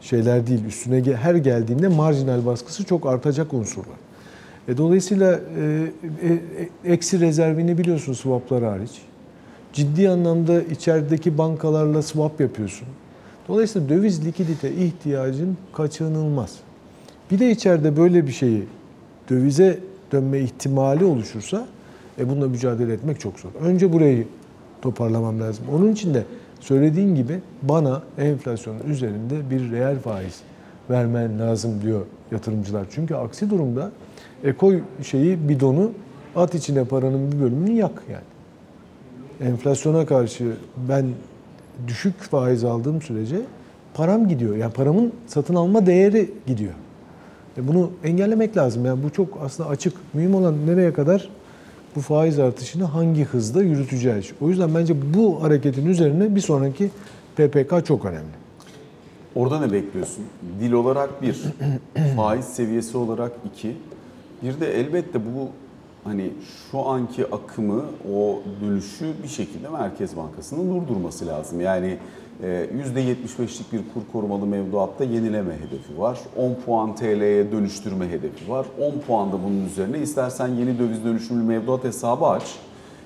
şeyler 0.02 0.48
değil. 0.48 0.66
Üstüne 0.66 1.16
her 1.16 1.36
geldiğinde 1.36 1.88
marjinal 1.88 2.46
baskısı 2.46 2.86
çok 2.86 3.06
artacak 3.06 3.54
unsurlar. 3.54 3.98
E, 4.68 4.78
dolayısıyla 4.78 5.40
e, 5.58 5.92
e, 6.24 6.34
e, 6.88 6.94
eksi 6.94 7.20
rezervini 7.20 7.78
biliyorsun 7.78 8.14
swaplar 8.14 8.64
hariç. 8.64 9.02
Ciddi 9.74 10.10
anlamda 10.10 10.62
içerideki 10.62 11.38
bankalarla 11.38 12.02
swap 12.02 12.42
yapıyorsun. 12.42 12.88
Dolayısıyla 13.48 13.90
döviz 13.90 14.26
likidite 14.26 14.72
ihtiyacın 14.74 15.58
kaçınılmaz. 15.74 16.56
Bir 17.32 17.40
de 17.40 17.52
içeride 17.52 17.98
böyle 17.98 18.28
bir 18.28 18.32
şeyi 18.32 18.64
dövize 19.30 19.80
dönme 20.12 20.40
ihtimali 20.40 21.06
oluşursa 21.06 21.68
e 22.20 22.30
bununla 22.30 22.48
mücadele 22.48 22.94
etmek 22.94 23.20
çok 23.20 23.40
zor. 23.40 23.50
Önce 23.62 23.94
burayı 23.94 24.28
toparlamam 24.82 25.40
lazım. 25.42 25.66
Onun 25.74 25.92
için 25.92 26.14
de 26.14 26.24
söylediğin 26.60 27.16
gibi 27.16 27.40
bana 27.62 28.02
enflasyonun 28.18 28.80
üzerinde 28.88 29.50
bir 29.50 29.72
reel 29.72 30.00
faiz 30.00 30.40
vermen 30.90 31.40
lazım 31.40 31.82
diyor 31.82 32.06
yatırımcılar. 32.32 32.86
Çünkü 32.92 33.16
aksi 33.16 33.50
durumda 33.50 33.92
e 34.44 34.54
koy 34.54 34.82
şeyi 35.04 35.50
bidonu 35.50 35.92
at 36.36 36.56
içine 36.56 36.84
paranın 36.84 37.32
bir 37.32 37.42
bölümünü 37.42 37.72
yak 37.72 38.04
yani. 38.12 38.39
Enflasyona 39.42 40.06
karşı 40.06 40.54
ben 40.90 41.06
düşük 41.88 42.20
faiz 42.20 42.64
aldığım 42.64 43.02
sürece 43.02 43.42
param 43.94 44.28
gidiyor. 44.28 44.56
Yani 44.56 44.74
paramın 44.74 45.14
satın 45.28 45.56
alma 45.56 45.86
değeri 45.86 46.32
gidiyor. 46.48 46.74
E 47.58 47.68
bunu 47.68 47.92
engellemek 48.04 48.58
lazım. 48.58 48.86
Yani 48.86 49.04
bu 49.04 49.10
çok 49.10 49.40
aslında 49.42 49.70
açık. 49.70 49.94
Mühim 50.14 50.36
olan 50.36 50.68
nereye 50.68 50.94
kadar 50.94 51.30
bu 51.96 52.02
faiz 52.02 52.40
artışını 52.40 52.84
hangi 52.84 53.24
hızda 53.24 53.64
yürüteceğiz. 53.64 54.32
O 54.42 54.50
yüzden 54.50 54.76
bence 54.76 55.14
bu 55.14 55.44
hareketin 55.44 55.86
üzerine 55.86 56.36
bir 56.36 56.42
sonraki 56.42 56.90
PPK 57.36 57.86
çok 57.86 58.06
önemli. 58.06 58.40
Orada 59.36 59.60
ne 59.60 59.72
bekliyorsun? 59.72 60.26
Dil 60.62 60.72
olarak 60.72 61.22
bir, 61.22 61.44
faiz 62.16 62.46
seviyesi 62.46 62.98
olarak 62.98 63.32
iki. 63.46 63.76
Bir 64.44 64.60
de 64.60 64.80
elbette 64.80 65.20
bu 65.20 65.50
hani 66.10 66.34
şu 66.72 66.88
anki 66.88 67.26
akımı, 67.26 67.86
o 68.16 68.40
dönüşü 68.62 69.14
bir 69.24 69.28
şekilde 69.28 69.70
Merkez 69.70 70.18
Bankası'nın 70.18 70.76
durdurması 70.76 71.28
lazım. 71.28 71.62
Yani 71.62 71.98
e, 72.44 72.70
%75'lik 72.96 73.74
bir 73.74 73.78
kur 73.94 74.02
korumalı 74.12 74.46
mevduatta 74.46 75.04
yenileme 75.04 75.54
hedefi 75.54 76.00
var. 76.00 76.20
10 76.38 76.54
puan 76.66 76.96
TL'ye 76.96 77.52
dönüştürme 77.52 78.10
hedefi 78.10 78.52
var. 78.52 78.66
10 78.80 79.00
puan 79.00 79.32
da 79.32 79.44
bunun 79.44 79.66
üzerine 79.66 80.00
istersen 80.00 80.48
yeni 80.48 80.80
döviz 80.80 81.04
dönüşümlü 81.04 81.44
mevduat 81.44 81.84
hesabı 81.84 82.26
aç. 82.26 82.56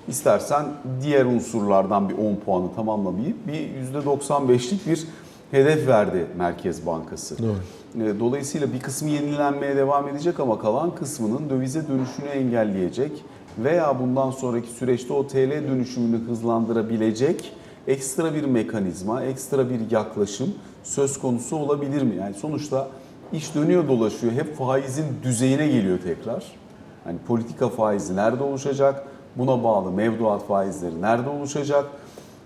İstersen 0.07 0.65
diğer 1.01 1.25
unsurlardan 1.25 2.09
bir 2.09 2.17
10 2.17 2.35
puanı 2.35 2.75
tamamlamayıp 2.75 3.37
bir 3.47 3.69
%95'lik 3.93 4.87
bir 4.87 5.07
hedef 5.53 5.87
verdi 5.87 6.25
Merkez 6.37 6.85
Bankası. 6.85 7.37
Doğru. 7.43 8.03
E, 8.03 8.19
Dolayısıyla 8.19 8.73
bir 8.73 8.79
kısmı 8.79 9.09
yenilenmeye 9.09 9.75
devam 9.75 10.07
edecek 10.07 10.39
ama 10.39 10.59
kalan 10.59 10.95
kısmının 10.95 11.49
dövize 11.49 11.87
dönüşünü 11.87 12.27
engelleyecek 12.27 13.11
veya 13.57 13.99
bundan 13.99 14.31
sonraki 14.31 14.67
süreçte 14.69 15.13
o 15.13 15.27
TL 15.27 15.51
dönüşümünü 15.51 16.17
hızlandırabilecek 16.27 17.53
ekstra 17.87 18.33
bir 18.33 18.43
mekanizma, 18.43 19.23
ekstra 19.23 19.69
bir 19.69 19.91
yaklaşım 19.91 20.55
söz 20.83 21.19
konusu 21.19 21.55
olabilir 21.55 22.01
mi? 22.01 22.15
Yani 22.15 22.33
sonuçta 22.33 22.87
iş 23.33 23.55
dönüyor 23.55 23.87
dolaşıyor. 23.87 24.33
Hep 24.33 24.57
faizin 24.57 25.05
düzeyine 25.23 25.67
geliyor 25.67 25.99
tekrar. 26.03 26.43
Hani 27.03 27.17
politika 27.27 27.69
faizi 27.69 28.15
nerede 28.15 28.43
oluşacak? 28.43 29.03
Buna 29.35 29.63
bağlı 29.63 29.91
mevduat 29.91 30.47
faizleri 30.47 31.01
nerede 31.01 31.29
oluşacak? 31.29 31.85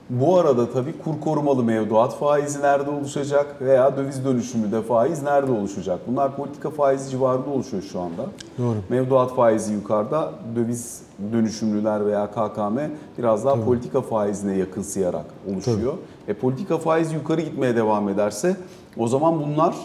Bu 0.10 0.38
arada 0.38 0.72
tabii 0.72 0.94
kur 1.04 1.22
korumalı 1.22 1.64
mevduat 1.64 2.20
faizi 2.20 2.62
nerede 2.62 2.90
oluşacak 2.90 3.62
veya 3.62 3.98
döviz 3.98 4.26
dönüşümü 4.26 4.72
de 4.72 4.82
faiz 4.82 5.24
nerede 5.24 5.52
oluşacak? 5.52 6.00
Bunlar 6.08 6.36
politika 6.36 6.70
faizi 6.70 7.10
civarında 7.10 7.50
oluşuyor 7.50 7.84
şu 7.84 8.00
anda. 8.00 8.26
Doğru. 8.58 8.76
Mevduat 8.90 9.36
faizi 9.36 9.74
yukarıda, 9.74 10.32
döviz 10.56 11.02
dönüşümlüler 11.34 12.06
veya 12.06 12.32
KKM 12.32 12.78
biraz 13.18 13.46
daha 13.46 13.56
politika 13.66 14.02
faizine 14.02 14.58
yakınsayarak 14.58 15.26
oluşuyor. 15.54 15.94
E 16.28 16.34
politika 16.34 16.78
faizi 16.78 17.16
yukarı 17.16 17.42
gitmeye 17.42 17.76
devam 17.76 18.10
ederse 18.10 18.56
o 18.98 19.08
zaman 19.08 19.40
bunlar 19.40 19.76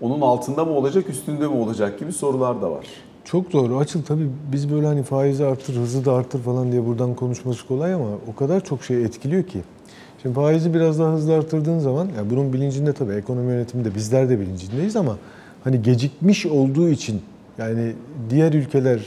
onun 0.00 0.20
altında 0.20 0.64
mı 0.64 0.72
olacak, 0.72 1.08
üstünde 1.08 1.46
mi 1.46 1.56
olacak 1.56 1.98
gibi 1.98 2.12
sorular 2.12 2.62
da 2.62 2.70
var. 2.70 2.86
Çok 3.24 3.52
doğru. 3.52 3.78
Açıl 3.78 4.02
tabii 4.02 4.28
biz 4.52 4.72
böyle 4.72 4.86
hani 4.86 5.02
faizi 5.02 5.44
artır, 5.44 5.74
hızı 5.74 6.04
da 6.04 6.12
artır 6.12 6.38
falan 6.38 6.72
diye 6.72 6.86
buradan 6.86 7.14
konuşması 7.14 7.66
kolay 7.66 7.94
ama 7.94 8.08
o 8.32 8.34
kadar 8.34 8.64
çok 8.64 8.84
şey 8.84 9.04
etkiliyor 9.04 9.42
ki. 9.42 9.60
Şimdi 10.22 10.34
faizi 10.34 10.74
biraz 10.74 10.98
daha 10.98 11.12
hızlı 11.12 11.34
artırdığın 11.34 11.78
zaman, 11.78 12.08
yani 12.16 12.30
bunun 12.30 12.52
bilincinde 12.52 12.92
tabii 12.92 13.12
ekonomi 13.12 13.52
yönetiminde 13.52 13.94
bizler 13.94 14.28
de 14.28 14.40
bilincindeyiz 14.40 14.96
ama 14.96 15.16
hani 15.64 15.82
gecikmiş 15.82 16.46
olduğu 16.46 16.88
için 16.88 17.22
yani 17.58 17.92
diğer 18.30 18.52
ülkeler 18.52 19.00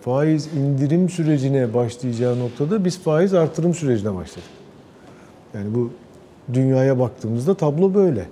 faiz 0.00 0.48
indirim 0.54 1.08
sürecine 1.08 1.74
başlayacağı 1.74 2.38
noktada 2.38 2.84
biz 2.84 2.98
faiz 2.98 3.34
artırım 3.34 3.74
sürecine 3.74 4.14
başladık. 4.14 4.50
Yani 5.54 5.74
bu 5.74 5.90
dünyaya 6.52 6.98
baktığımızda 6.98 7.54
tablo 7.54 7.94
böyle. 7.94 8.26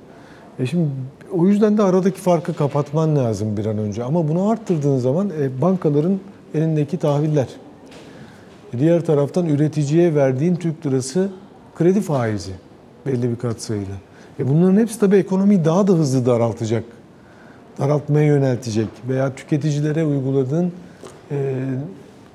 E 0.58 0.66
şimdi 0.66 0.88
o 1.32 1.46
yüzden 1.46 1.78
de 1.78 1.82
aradaki 1.82 2.20
farkı 2.20 2.54
kapatman 2.54 3.16
lazım 3.16 3.56
bir 3.56 3.66
an 3.66 3.78
önce. 3.78 4.04
Ama 4.04 4.28
bunu 4.28 4.48
arttırdığın 4.50 4.98
zaman 4.98 5.30
e, 5.40 5.60
bankaların 5.60 6.20
elindeki 6.54 6.98
tahviller. 6.98 7.48
E, 8.74 8.78
Diğer 8.78 9.04
taraftan 9.04 9.46
üreticiye 9.46 10.14
verdiğin 10.14 10.56
Türk 10.56 10.86
lirası 10.86 11.28
kredi 11.74 12.00
faizi 12.00 12.52
belli 13.06 13.30
bir 13.30 13.36
katsayıyla. 13.36 13.94
E 14.40 14.48
bunların 14.48 14.76
hepsi 14.76 15.00
tabii 15.00 15.16
ekonomiyi 15.16 15.64
daha 15.64 15.86
da 15.88 15.92
hızlı 15.92 16.26
daraltacak. 16.26 16.84
Daraltmaya 17.78 18.26
yöneltecek 18.26 18.88
veya 19.08 19.34
tüketicilere 19.34 20.04
uyguladığın 20.04 20.72
e, 21.30 21.54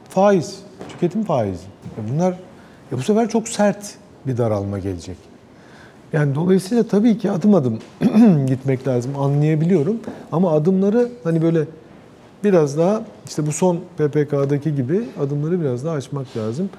faiz, 0.09 0.59
tüketim 0.89 1.23
faizi. 1.23 1.65
E 1.97 2.13
bunlar 2.13 2.33
e 2.91 2.97
bu 2.97 3.01
sefer 3.01 3.29
çok 3.29 3.47
sert 3.47 3.95
bir 4.27 4.37
daralma 4.37 4.79
gelecek. 4.79 5.32
Yani 6.13 6.35
dolayısıyla 6.35 6.83
tabii 6.83 7.17
ki 7.17 7.31
adım 7.31 7.55
adım 7.55 7.79
gitmek 8.47 8.87
lazım 8.87 9.11
anlayabiliyorum. 9.19 9.97
Ama 10.31 10.51
adımları 10.51 11.09
hani 11.23 11.41
böyle 11.41 11.65
biraz 12.43 12.77
daha 12.77 13.03
işte 13.25 13.47
bu 13.47 13.51
son 13.51 13.79
PPK'daki 13.97 14.75
gibi 14.75 15.01
adımları 15.19 15.61
biraz 15.61 15.85
daha 15.85 15.95
açmak 15.95 16.37
lazım. 16.37 16.69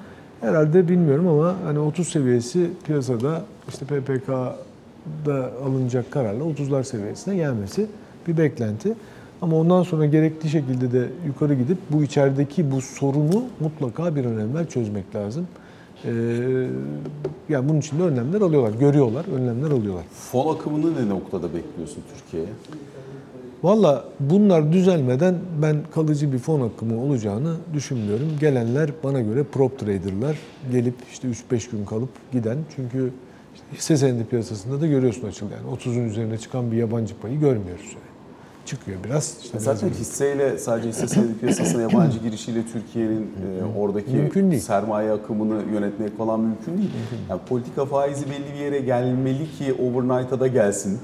Herhalde 0.41 0.89
bilmiyorum 0.89 1.27
ama 1.27 1.55
hani 1.65 1.79
30 1.79 2.07
seviyesi 2.07 2.69
piyasada 2.85 3.43
işte 3.69 3.85
PPK'da 3.85 5.51
alınacak 5.65 6.11
kararla 6.11 6.43
30'lar 6.43 6.83
seviyesine 6.83 7.35
gelmesi 7.35 7.87
bir 8.27 8.37
beklenti. 8.37 8.93
Ama 9.41 9.57
ondan 9.57 9.83
sonra 9.83 10.05
gerekli 10.05 10.49
şekilde 10.49 10.91
de 10.91 11.07
yukarı 11.27 11.53
gidip 11.53 11.77
bu 11.89 12.03
içerideki 12.03 12.71
bu 12.71 12.81
sorunu 12.81 13.43
mutlaka 13.59 14.15
bir 14.15 14.25
an 14.25 14.39
evvel 14.39 14.67
çözmek 14.67 15.15
lazım. 15.15 15.47
Ee, 16.05 16.11
yani 17.49 17.69
bunun 17.69 17.79
için 17.79 17.99
de 17.99 18.03
önlemler 18.03 18.41
alıyorlar, 18.41 18.79
görüyorlar, 18.79 19.25
önlemler 19.35 19.71
alıyorlar. 19.71 20.03
Fon 20.31 20.55
akımını 20.55 21.05
ne 21.05 21.09
noktada 21.09 21.53
bekliyorsun 21.53 22.03
Türkiye'ye? 22.15 22.49
Valla 23.63 24.05
bunlar 24.19 24.73
düzelmeden 24.73 25.35
ben 25.61 25.77
kalıcı 25.93 26.33
bir 26.33 26.37
fon 26.37 26.61
akımı 26.61 27.03
olacağını 27.03 27.55
düşünmüyorum. 27.73 28.27
Gelenler 28.39 28.89
bana 29.03 29.21
göre 29.21 29.43
prop 29.43 29.79
traderlar. 29.79 30.37
Gelip 30.71 30.95
işte 31.11 31.27
3-5 31.27 31.71
gün 31.71 31.85
kalıp 31.85 32.09
giden. 32.31 32.57
Çünkü 32.75 33.11
işte 33.55 33.65
hisse 33.73 33.97
senedi 33.97 34.25
piyasasında 34.25 34.81
da 34.81 34.87
görüyorsun 34.87 35.27
açıl 35.27 35.45
yani 35.51 35.77
30'un 35.77 36.09
üzerine 36.09 36.37
çıkan 36.37 36.71
bir 36.71 36.77
yabancı 36.77 37.17
payı 37.17 37.39
görmüyoruz. 37.39 37.85
Yani. 37.85 38.04
Çıkıyor 38.65 38.97
biraz. 39.03 39.37
Işte 39.43 39.59
Zaten 39.59 39.89
biraz- 39.89 39.99
hisseyle 39.99 40.57
sadece 40.57 40.89
hisse 40.89 41.07
senedi 41.07 41.37
piyasasına 41.39 41.81
yabancı 41.81 42.19
girişiyle 42.19 42.63
Türkiye'nin 42.73 43.21
e, 43.21 43.79
oradaki 43.79 44.59
sermaye 44.59 45.11
akımını 45.11 45.61
yönetmek 45.73 46.17
falan 46.17 46.39
mümkün 46.39 46.77
değil. 46.77 46.89
Yani 47.29 47.41
politika 47.49 47.85
faizi 47.85 48.25
belli 48.25 48.53
bir 48.53 48.59
yere 48.59 48.79
gelmeli 48.79 49.51
ki 49.57 49.73
overnight'a 49.73 50.39
da 50.39 50.47
gelsin 50.47 50.99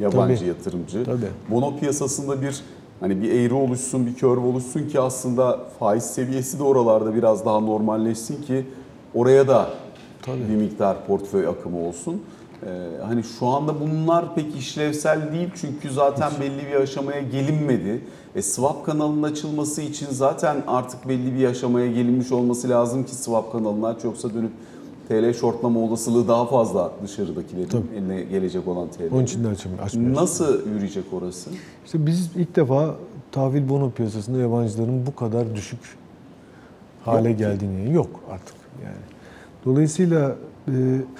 yabancı 0.00 0.36
Tabii. 0.38 0.48
yatırımcı. 0.48 1.04
Tabii. 1.04 1.26
Bono 1.50 1.76
piyasasında 1.78 2.42
bir 2.42 2.60
hani 3.00 3.22
bir 3.22 3.32
eğri 3.32 3.54
oluşsun, 3.54 4.06
bir 4.06 4.14
curve 4.14 4.46
oluşsun 4.46 4.88
ki 4.88 5.00
aslında 5.00 5.60
faiz 5.78 6.04
seviyesi 6.04 6.58
de 6.58 6.62
oralarda 6.62 7.14
biraz 7.14 7.44
daha 7.46 7.60
normalleşsin 7.60 8.42
ki 8.42 8.66
oraya 9.14 9.48
da 9.48 9.68
Tabii. 10.22 10.48
bir 10.48 10.56
miktar 10.56 11.06
portföy 11.06 11.46
akımı 11.46 11.78
olsun. 11.78 12.22
Ee, 12.66 12.68
hani 13.06 13.24
şu 13.24 13.46
anda 13.46 13.80
bunlar 13.80 14.34
pek 14.34 14.56
işlevsel 14.56 15.32
değil 15.32 15.48
çünkü 15.54 15.90
zaten 15.90 16.32
belli 16.40 16.66
bir 16.70 16.74
aşamaya 16.74 17.22
gelinmedi. 17.22 18.00
E, 18.34 18.42
swap 18.42 18.86
kanalının 18.86 19.22
açılması 19.22 19.82
için 19.82 20.06
zaten 20.10 20.56
artık 20.66 21.08
belli 21.08 21.34
bir 21.34 21.46
aşamaya 21.46 21.86
gelinmiş 21.86 22.32
olması 22.32 22.68
lazım 22.68 23.04
ki 23.04 23.14
swap 23.14 23.52
kanalını 23.52 23.86
aç 23.86 24.04
yoksa 24.04 24.34
dönüp 24.34 24.52
TL 25.08 25.32
shortlama 25.32 25.80
olasılığı 25.80 26.28
daha 26.28 26.46
fazla 26.46 26.92
dışarıdakilerin 27.04 27.68
Tabii. 27.68 27.86
eline 27.96 28.22
gelecek 28.22 28.68
olan 28.68 28.88
TL. 28.88 29.14
Onun 29.14 29.24
için 29.24 29.44
de 29.44 29.48
açmıyoruz. 29.48 30.16
Nasıl 30.16 30.68
yürüyecek 30.68 31.04
orası? 31.12 31.50
İşte 31.84 32.06
biz 32.06 32.30
ilk 32.36 32.56
defa 32.56 32.94
tahvil 33.32 33.68
bono 33.68 33.90
piyasasında 33.90 34.38
yabancıların 34.38 35.06
bu 35.06 35.14
kadar 35.14 35.54
düşük 35.54 35.80
hale 37.04 37.28
Yok 37.28 37.38
geldiğini 37.38 37.94
yok 37.94 38.20
artık 38.30 38.54
yani. 38.84 39.04
Dolayısıyla 39.64 40.36
e, 40.68 40.72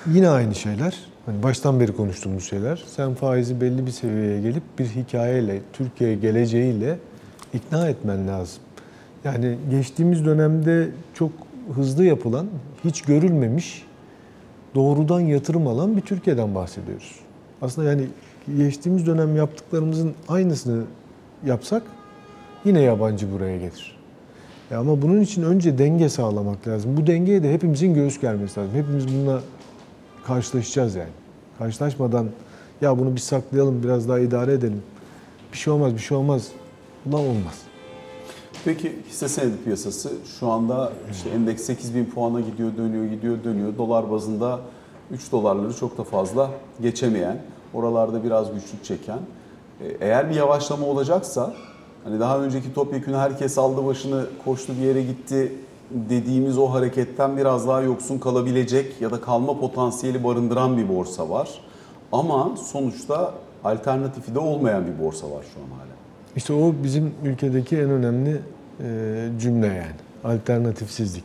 yine 0.07 0.29
aynı 0.29 0.55
şeyler. 0.55 0.96
Hani 1.29 1.43
baştan 1.43 1.81
beri 1.81 1.97
konuştuğumuz 1.97 2.45
şeyler. 2.45 2.85
Sen 2.87 3.14
faizi 3.14 3.61
belli 3.61 3.87
bir 3.87 3.91
seviyeye 3.91 4.41
gelip 4.41 4.62
bir 4.79 4.85
hikayeyle, 4.85 5.61
Türkiye 5.73 6.14
geleceğiyle 6.14 6.99
ikna 7.55 7.88
etmen 7.88 8.29
lazım. 8.29 8.62
Yani 9.25 9.57
geçtiğimiz 9.71 10.25
dönemde 10.25 10.88
çok 11.14 11.31
hızlı 11.75 12.05
yapılan, 12.05 12.47
hiç 12.85 13.03
görülmemiş 13.03 13.85
doğrudan 14.75 15.21
yatırım 15.21 15.67
alan 15.67 15.97
bir 15.97 16.01
Türkiye'den 16.01 16.55
bahsediyoruz. 16.55 17.14
Aslında 17.62 17.91
yani 17.91 18.07
geçtiğimiz 18.57 19.07
dönem 19.07 19.37
yaptıklarımızın 19.37 20.14
aynısını 20.29 20.85
yapsak 21.47 21.83
yine 22.64 22.81
yabancı 22.81 23.33
buraya 23.33 23.57
gelir. 23.57 23.99
Ya 24.71 24.79
ama 24.79 25.03
bunun 25.03 25.21
için 25.21 25.43
önce 25.43 25.79
denge 25.79 26.09
sağlamak 26.09 26.69
lazım. 26.69 26.97
Bu 26.97 27.07
dengeye 27.07 27.43
de 27.43 27.53
hepimizin 27.53 27.95
göğüs 27.95 28.21
germesi 28.21 28.61
lazım. 28.61 28.75
Hepimiz 28.75 29.09
bununla 29.09 29.41
karşılaşacağız 30.29 30.95
yani. 30.95 31.11
Karşılaşmadan 31.59 32.27
ya 32.81 32.99
bunu 32.99 33.14
bir 33.14 33.21
saklayalım, 33.21 33.83
biraz 33.83 34.09
daha 34.09 34.19
idare 34.19 34.53
edelim. 34.53 34.83
Bir 35.53 35.59
şey 35.59 35.73
olmaz, 35.73 35.95
bir 35.95 35.99
şey 35.99 36.17
olmaz. 36.17 36.49
Ulan 37.07 37.21
olmaz. 37.21 37.62
Peki 38.64 38.99
hisse 39.09 39.29
senedi 39.29 39.57
piyasası 39.64 40.12
şu 40.41 40.49
anda 40.51 40.93
işte 41.12 41.31
endeks 41.31 41.62
8000 41.62 42.05
puana 42.05 42.41
gidiyor, 42.41 42.77
dönüyor, 42.77 43.05
gidiyor, 43.05 43.45
dönüyor. 43.45 43.79
Dolar 43.79 44.11
bazında 44.11 44.61
3 45.11 45.33
dolarları 45.33 45.77
çok 45.77 45.99
da 45.99 46.05
fazla 46.05 46.51
geçemeyen, 46.83 47.43
oralarda 47.75 48.25
biraz 48.25 48.55
güçlük 48.55 48.85
çeken. 48.85 49.19
E, 49.81 49.97
Eğer 50.01 50.31
bir 50.31 50.35
yavaşlama 50.35 50.87
olacaksa, 50.87 51.55
hani 52.05 52.21
daha 52.21 52.38
önceki 52.41 52.75
topyekun 52.75 53.12
herkes 53.14 53.59
aldı 53.59 53.87
başını 53.87 54.27
koştu 54.45 54.73
bir 54.81 54.87
yere 54.87 55.03
gitti 55.03 55.53
dediğimiz 55.90 56.59
o 56.59 56.66
hareketten 56.72 57.37
biraz 57.37 57.68
daha 57.68 57.81
yoksun 57.83 58.18
kalabilecek 58.18 59.01
ya 59.01 59.11
da 59.11 59.20
kalma 59.20 59.61
potansiyeli 59.61 60.24
barındıran 60.24 60.77
bir 60.77 60.88
borsa 60.88 61.31
var. 61.31 61.48
Ama 62.12 62.57
sonuçta 62.72 63.35
alternatifi 63.64 64.35
de 64.35 64.38
olmayan 64.38 64.85
bir 64.87 65.05
borsa 65.05 65.27
var 65.27 65.44
şu 65.55 65.61
an 65.61 65.79
hala. 65.79 65.88
İşte 66.37 66.53
o 66.53 66.74
bizim 66.83 67.12
ülkedeki 67.24 67.77
en 67.77 67.90
önemli 67.90 68.40
e, 68.81 69.29
cümle 69.40 69.66
yani. 69.66 70.35
Alternatifsizlik. 70.35 71.24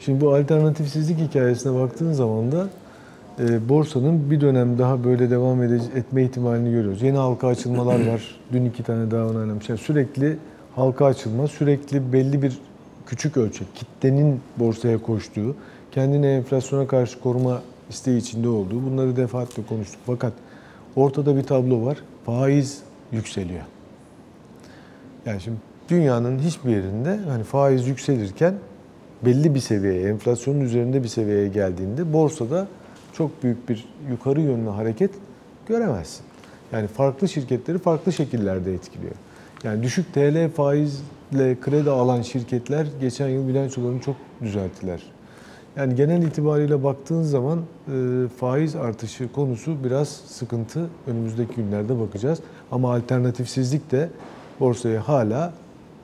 Şimdi 0.00 0.20
bu 0.20 0.34
alternatifsizlik 0.34 1.18
hikayesine 1.18 1.80
baktığın 1.80 2.12
zaman 2.12 2.52
da 2.52 2.68
e, 3.38 3.68
borsanın 3.68 4.30
bir 4.30 4.40
dönem 4.40 4.78
daha 4.78 5.04
böyle 5.04 5.30
devam 5.30 5.62
ede- 5.62 5.98
etme 5.98 6.22
ihtimalini 6.22 6.70
görüyoruz. 6.70 7.02
Yeni 7.02 7.16
halka 7.16 7.46
açılmalar 7.48 8.06
var. 8.06 8.22
Dün 8.52 8.64
iki 8.64 8.82
tane 8.82 9.10
daha 9.10 9.26
onaylanmış. 9.26 9.68
Yani 9.68 9.78
sürekli 9.78 10.36
halka 10.76 11.04
açılma, 11.06 11.48
sürekli 11.48 12.12
belli 12.12 12.42
bir 12.42 12.58
küçük 13.12 13.36
ölçek, 13.36 13.66
kitlenin 13.74 14.40
borsaya 14.56 15.02
koştuğu, 15.02 15.56
kendini 15.90 16.26
enflasyona 16.26 16.86
karşı 16.86 17.20
koruma 17.20 17.62
isteği 17.90 18.18
içinde 18.18 18.48
olduğu 18.48 18.82
bunları 18.82 19.16
defaatle 19.16 19.62
konuştuk. 19.66 20.00
Fakat 20.06 20.32
ortada 20.96 21.36
bir 21.36 21.42
tablo 21.42 21.86
var. 21.86 21.98
Faiz 22.26 22.82
yükseliyor. 23.12 23.62
Yani 25.26 25.40
şimdi 25.40 25.56
dünyanın 25.88 26.38
hiçbir 26.38 26.70
yerinde 26.70 27.20
hani 27.28 27.44
faiz 27.44 27.88
yükselirken 27.88 28.54
belli 29.24 29.54
bir 29.54 29.60
seviyeye, 29.60 30.08
enflasyonun 30.08 30.60
üzerinde 30.60 31.02
bir 31.02 31.08
seviyeye 31.08 31.48
geldiğinde 31.48 32.12
borsada 32.12 32.68
çok 33.12 33.42
büyük 33.42 33.68
bir 33.68 33.88
yukarı 34.10 34.40
yönlü 34.40 34.70
hareket 34.70 35.10
göremezsin. 35.68 36.24
Yani 36.72 36.86
farklı 36.86 37.28
şirketleri 37.28 37.78
farklı 37.78 38.12
şekillerde 38.12 38.74
etkiliyor. 38.74 39.14
Yani 39.64 39.82
düşük 39.82 40.14
TL 40.14 40.48
faizle 41.32 41.60
kredi 41.60 41.90
alan 41.90 42.22
şirketler 42.22 42.86
geçen 43.00 43.28
yıl 43.28 43.48
bilançolarını 43.48 44.00
çok 44.00 44.16
düzelttiler. 44.42 45.02
Yani 45.76 45.94
genel 45.94 46.22
itibariyle 46.22 46.84
baktığın 46.84 47.22
zaman 47.22 47.58
e, 47.58 48.28
faiz 48.36 48.76
artışı 48.76 49.32
konusu 49.32 49.84
biraz 49.84 50.08
sıkıntı. 50.08 50.90
Önümüzdeki 51.06 51.54
günlerde 51.54 52.00
bakacağız. 52.00 52.38
Ama 52.70 52.94
alternatifsizlik 52.94 53.90
de 53.90 54.08
borsayı 54.60 54.98
hala 54.98 55.52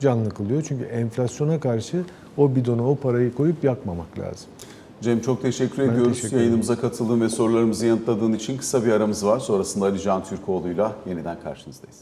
canlı 0.00 0.30
kılıyor. 0.30 0.62
Çünkü 0.68 0.84
enflasyona 0.84 1.60
karşı 1.60 2.04
o 2.36 2.54
bidona 2.56 2.90
o 2.90 2.96
parayı 2.96 3.34
koyup 3.34 3.64
yakmamak 3.64 4.18
lazım. 4.18 4.46
Cem 5.00 5.20
çok 5.20 5.42
teşekkür 5.42 5.82
Ben 5.82 5.92
ediyoruz. 5.92 6.12
teşekkür. 6.16 6.36
Yayınımıza 6.36 6.76
katıldığın 6.80 7.20
ve 7.20 7.28
sorularımızı 7.28 7.86
yanıtladığın 7.86 8.32
için 8.32 8.58
kısa 8.58 8.84
bir 8.84 8.92
aramız 8.92 9.26
var. 9.26 9.38
Sonrasında 9.38 9.84
Ali 9.84 10.00
Can 10.00 10.24
Türkoğlu'yla 10.24 10.92
yeniden 11.08 11.36
karşınızdayız. 11.44 11.98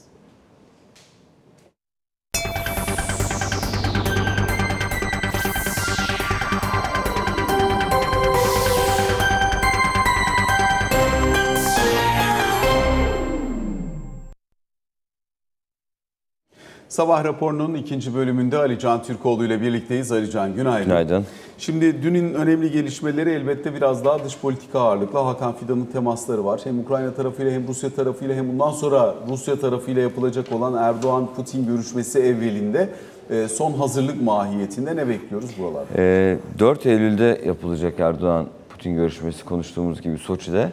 Sabah 16.97 17.25
raporunun 17.25 17.75
ikinci 17.75 18.15
bölümünde 18.15 18.59
Ali 18.59 18.79
Can 18.79 19.03
Türkoğlu 19.03 19.45
ile 19.45 19.61
birlikteyiz. 19.61 20.13
Ali 20.13 20.31
Can 20.31 20.55
günaydın. 20.55 20.85
Günaydın. 20.85 21.27
Şimdi 21.59 22.03
dünün 22.03 22.35
önemli 22.35 22.71
gelişmeleri 22.73 23.31
elbette 23.31 23.75
biraz 23.75 24.05
daha 24.05 24.25
dış 24.25 24.39
politika 24.39 24.81
ağırlıklı. 24.81 25.19
Hakan 25.19 25.53
Fidan'ın 25.57 25.85
temasları 25.85 26.45
var. 26.45 26.61
Hem 26.65 26.79
Ukrayna 26.79 27.15
tarafıyla 27.15 27.53
hem 27.53 27.69
Rusya 27.69 27.91
tarafıyla 27.91 28.35
hem 28.35 28.49
bundan 28.49 28.71
sonra 28.71 29.15
Rusya 29.29 29.61
tarafıyla 29.61 30.03
yapılacak 30.03 30.53
olan 30.53 30.75
Erdoğan-Putin 30.75 31.67
görüşmesi 31.67 32.19
evvelinde 32.19 32.89
e, 33.31 33.49
son 33.49 33.73
hazırlık 33.73 34.23
mahiyetinde 34.23 34.97
ne 34.97 35.09
bekliyoruz 35.09 35.51
buralarda? 35.59 35.87
Ee, 35.97 36.39
4 36.59 36.87
Eylül'de 36.87 37.41
yapılacak 37.47 38.01
Erdoğan-Putin 38.01 38.95
görüşmesi 38.95 39.45
konuştuğumuz 39.45 40.03
gibi 40.03 40.19
Soçi'de. 40.19 40.73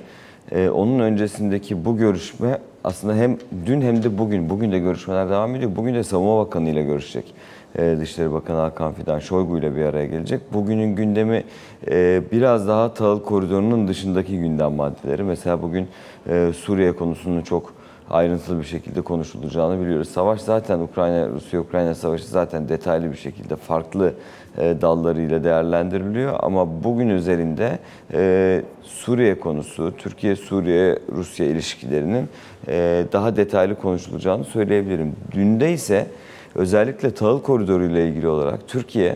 Ee, 0.51 0.69
onun 0.69 0.99
öncesindeki 0.99 1.85
bu 1.85 1.97
görüşme 1.97 2.59
aslında 2.83 3.15
hem 3.15 3.37
dün 3.65 3.81
hem 3.81 4.03
de 4.03 4.17
bugün, 4.17 4.49
bugün 4.49 4.71
de 4.71 4.79
görüşmeler 4.79 5.29
devam 5.29 5.55
ediyor. 5.55 5.75
Bugün 5.75 5.93
de 5.93 6.03
Savunma 6.03 6.45
Bakanı 6.45 6.69
ile 6.69 6.83
görüşecek. 6.83 7.33
Ee, 7.77 7.97
Dışişleri 7.99 8.33
Bakanı 8.33 8.57
Hakan 8.57 8.93
Fidan 8.93 9.19
Şoygu 9.19 9.57
ile 9.57 9.75
bir 9.75 9.85
araya 9.85 10.05
gelecek. 10.05 10.53
Bugünün 10.53 10.95
gündemi 10.95 11.43
e, 11.87 12.21
biraz 12.31 12.67
daha 12.67 12.93
tahıl 12.93 13.23
koridorunun 13.23 13.87
dışındaki 13.87 14.39
gündem 14.39 14.71
maddeleri. 14.71 15.23
Mesela 15.23 15.61
bugün 15.61 15.87
e, 16.29 16.51
Suriye 16.55 16.95
konusunun 16.95 17.41
çok 17.41 17.73
ayrıntılı 18.09 18.59
bir 18.59 18.65
şekilde 18.65 19.01
konuşulacağını 19.01 19.81
biliyoruz. 19.81 20.09
Savaş 20.09 20.41
zaten 20.41 20.79
Ukrayna 20.79 21.29
Rusya-Ukrayna 21.29 21.95
savaşı 21.95 22.27
zaten 22.27 22.69
detaylı 22.69 23.11
bir 23.11 23.17
şekilde 23.17 23.55
farklı 23.55 24.13
dallarıyla 24.57 25.43
değerlendiriliyor 25.43 26.35
ama 26.39 26.83
bugün 26.83 27.09
üzerinde 27.09 27.79
e, 28.13 28.61
Suriye 28.81 29.39
konusu, 29.39 29.93
Türkiye-Suriye-Rusya 29.97 31.45
ilişkilerinin 31.45 32.29
e, 32.67 33.05
daha 33.13 33.35
detaylı 33.35 33.75
konuşulacağını 33.75 34.43
söyleyebilirim. 34.43 35.15
Dünde 35.31 35.73
ise 35.73 36.07
özellikle 36.55 37.13
tahıl 37.13 37.41
koridoru 37.41 37.85
ile 37.85 38.07
ilgili 38.07 38.27
olarak 38.27 38.67
Türkiye 38.67 39.15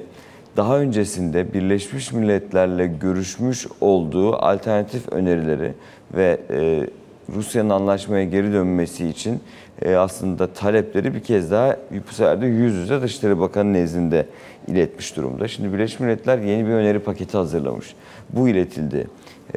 daha 0.58 0.80
öncesinde 0.80 1.54
Birleşmiş 1.54 2.13
Milletler'le 2.13 3.00
görüşmüş 3.00 3.67
olduğu 3.82 4.36
alternatif 4.36 5.13
önerileri 5.13 5.73
ve 6.13 6.38
e, 6.50 6.88
Rusya'nın 7.35 7.69
anlaşmaya 7.69 8.25
geri 8.25 8.53
dönmesi 8.53 9.07
için 9.07 9.39
e, 9.81 9.95
aslında 9.95 10.47
talepleri 10.47 11.15
bir 11.15 11.19
kez 11.19 11.51
daha 11.51 11.77
bu 12.09 12.13
sefer 12.13 12.41
de 12.41 12.45
yüz 12.45 12.75
yüze 12.75 13.01
Dışişleri 13.01 13.39
Bakanı 13.39 13.73
nezdinde 13.73 14.25
iletmiş 14.67 15.15
durumda. 15.15 15.47
Şimdi 15.47 15.73
Birleşmiş 15.73 15.99
Milletler 15.99 16.37
yeni 16.37 16.67
bir 16.67 16.71
öneri 16.71 16.99
paketi 16.99 17.37
hazırlamış. 17.37 17.95
Bu 18.29 18.49
iletildi 18.49 19.07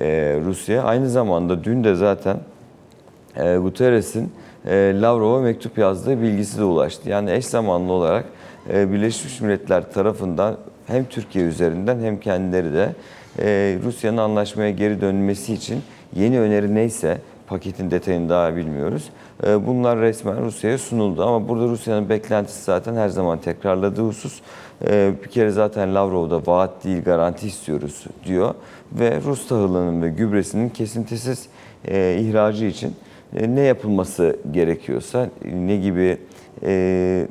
e, 0.00 0.06
Rusya'ya. 0.44 0.82
Aynı 0.82 1.08
zamanda 1.08 1.64
dün 1.64 1.84
de 1.84 1.94
zaten 1.94 2.36
e, 3.36 3.56
Guterres'in 3.56 4.32
e, 4.66 4.94
Lavrov'a 5.00 5.40
mektup 5.40 5.78
yazdığı 5.78 6.22
bilgisi 6.22 6.58
de 6.58 6.64
ulaştı. 6.64 7.08
Yani 7.08 7.32
eş 7.32 7.46
zamanlı 7.46 7.92
olarak 7.92 8.24
Birleşmiş 8.68 9.40
Milletler 9.40 9.92
tarafından 9.92 10.56
hem 10.86 11.04
Türkiye 11.04 11.44
üzerinden 11.44 12.00
hem 12.00 12.20
kendileri 12.20 12.72
de 12.72 12.94
Rusya'nın 13.84 14.16
anlaşmaya 14.16 14.70
geri 14.70 15.00
dönmesi 15.00 15.54
için 15.54 15.82
yeni 16.16 16.40
öneri 16.40 16.74
neyse 16.74 17.18
paketin 17.50 17.90
detayını 17.90 18.28
daha 18.28 18.56
bilmiyoruz. 18.56 19.10
E, 19.46 19.66
bunlar 19.66 19.98
resmen 19.98 20.44
Rusya'ya 20.44 20.78
sunuldu 20.78 21.24
ama 21.24 21.48
burada 21.48 21.64
Rusya'nın 21.64 22.08
beklentisi 22.08 22.64
zaten 22.64 22.94
her 22.94 23.08
zaman 23.08 23.38
tekrarladığı 23.38 24.02
husus. 24.02 24.40
E, 24.86 25.12
bir 25.24 25.28
kere 25.28 25.50
zaten 25.50 25.94
Lavrov'da 25.94 26.46
vaat 26.46 26.84
değil 26.84 27.04
garanti 27.04 27.46
istiyoruz 27.46 28.04
diyor 28.24 28.54
ve 28.92 29.20
Rus 29.24 29.48
tahılının 29.48 30.02
ve 30.02 30.08
gübresinin 30.08 30.68
kesintisiz 30.68 31.46
e, 31.84 32.16
ihracı 32.20 32.64
için 32.64 32.94
e, 33.36 33.54
ne 33.54 33.60
yapılması 33.60 34.36
gerekiyorsa, 34.52 35.28
ne 35.54 35.76
gibi 35.76 36.18
e, 36.62 37.26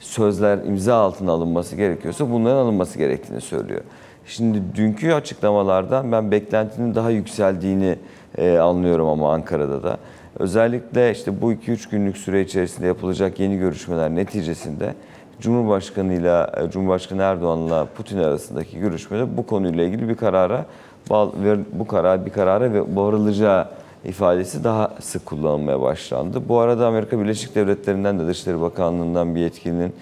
sözler 0.00 0.58
imza 0.58 0.94
altına 0.94 1.32
alınması 1.32 1.76
gerekiyorsa 1.76 2.30
bunların 2.30 2.56
alınması 2.56 2.98
gerektiğini 2.98 3.40
söylüyor. 3.40 3.80
Şimdi 4.26 4.62
dünkü 4.74 5.12
açıklamalardan 5.12 6.12
ben 6.12 6.30
beklentinin 6.30 6.94
daha 6.94 7.10
yükseldiğini 7.10 7.96
e, 8.38 8.58
anlıyorum 8.58 9.08
ama 9.08 9.32
Ankara'da 9.32 9.82
da. 9.82 9.96
Özellikle 10.38 11.12
işte 11.12 11.40
bu 11.40 11.52
2-3 11.52 11.90
günlük 11.90 12.16
süre 12.16 12.40
içerisinde 12.40 12.86
yapılacak 12.86 13.40
yeni 13.40 13.58
görüşmeler 13.58 14.10
neticesinde 14.10 14.94
Cumhurbaşkanıyla 15.40 16.52
e, 16.56 16.70
Cumhurbaşkanı 16.70 17.22
Erdoğan'la 17.22 17.84
Putin 17.84 18.18
arasındaki 18.18 18.78
görüşmede 18.78 19.36
bu 19.36 19.46
konuyla 19.46 19.84
ilgili 19.84 20.08
bir 20.08 20.16
karara 20.16 20.66
bu 21.72 21.86
karar 21.86 22.26
bir 22.26 22.30
karara 22.30 22.72
ve 22.72 22.80
varılacağı 22.80 23.68
ifadesi 24.04 24.64
daha 24.64 24.90
sık 25.00 25.26
kullanılmaya 25.26 25.80
başlandı. 25.80 26.48
Bu 26.48 26.58
arada 26.58 26.86
Amerika 26.86 27.20
Birleşik 27.20 27.54
Devletleri'nden 27.54 28.18
de 28.18 28.26
Dışişleri 28.26 28.60
Bakanlığı'ndan 28.60 29.34
bir 29.34 29.40
yetkilinin 29.40 29.92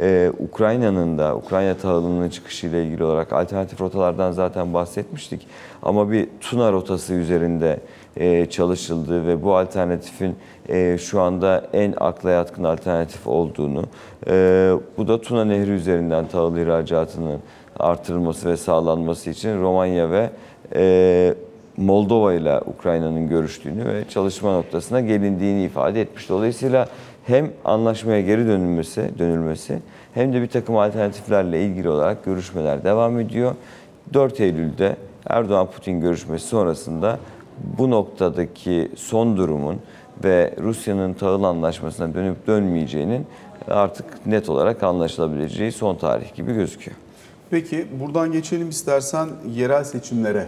e, 0.00 0.32
Ukrayna'nın 0.38 1.18
da 1.18 1.36
Ukrayna 1.36 1.74
tahılının 1.74 2.28
çıkışıyla 2.28 2.78
ilgili 2.78 3.04
olarak 3.04 3.32
alternatif 3.32 3.80
rotalardan 3.80 4.32
zaten 4.32 4.74
bahsetmiştik. 4.74 5.46
Ama 5.82 6.10
bir 6.10 6.28
Tuna 6.40 6.72
rotası 6.72 7.14
üzerinde 7.14 7.80
e, 8.16 8.46
çalışıldığı 8.46 9.26
ve 9.26 9.42
bu 9.42 9.56
alternatifin 9.56 10.36
e, 10.68 10.98
şu 10.98 11.20
anda 11.20 11.66
en 11.72 11.94
akla 12.00 12.30
yatkın 12.30 12.64
alternatif 12.64 13.26
olduğunu, 13.26 13.84
e, 14.26 14.72
bu 14.98 15.08
da 15.08 15.20
Tuna 15.20 15.44
Nehri 15.44 15.70
üzerinden 15.70 16.28
tahıl 16.28 16.56
ihracatının 16.56 17.40
artırılması 17.78 18.48
ve 18.50 18.56
sağlanması 18.56 19.30
için 19.30 19.62
Romanya 19.62 20.10
ve 20.10 20.30
e, 20.74 21.34
Moldova 21.76 22.34
ile 22.34 22.60
Ukrayna'nın 22.60 23.28
görüştüğünü 23.28 23.86
ve 23.86 24.08
çalışma 24.08 24.52
noktasına 24.52 25.00
gelindiğini 25.00 25.64
ifade 25.64 26.00
etmiş. 26.00 26.28
Dolayısıyla 26.28 26.88
hem 27.26 27.50
anlaşmaya 27.64 28.20
geri 28.20 28.46
dönülmesi, 28.46 29.10
dönülmesi 29.18 29.78
hem 30.14 30.32
de 30.32 30.42
bir 30.42 30.46
takım 30.46 30.76
alternatiflerle 30.76 31.62
ilgili 31.64 31.88
olarak 31.88 32.24
görüşmeler 32.24 32.84
devam 32.84 33.20
ediyor. 33.20 33.54
4 34.14 34.40
Eylül'de 34.40 34.96
Erdoğan-Putin 35.26 36.00
görüşmesi 36.00 36.46
sonrasında 36.46 37.18
bu 37.78 37.90
noktadaki 37.90 38.88
son 38.96 39.36
durumun 39.36 39.76
ve 40.24 40.54
Rusya'nın 40.58 41.14
tahıl 41.14 41.42
anlaşmasına 41.42 42.14
dönüp 42.14 42.46
dönmeyeceğinin 42.46 43.26
artık 43.68 44.26
net 44.26 44.48
olarak 44.48 44.82
anlaşılabileceği 44.82 45.72
son 45.72 45.96
tarih 45.96 46.34
gibi 46.34 46.54
gözüküyor. 46.54 46.96
Peki 47.50 47.86
buradan 48.00 48.32
geçelim 48.32 48.68
istersen 48.68 49.28
yerel 49.54 49.84
seçimlere. 49.84 50.46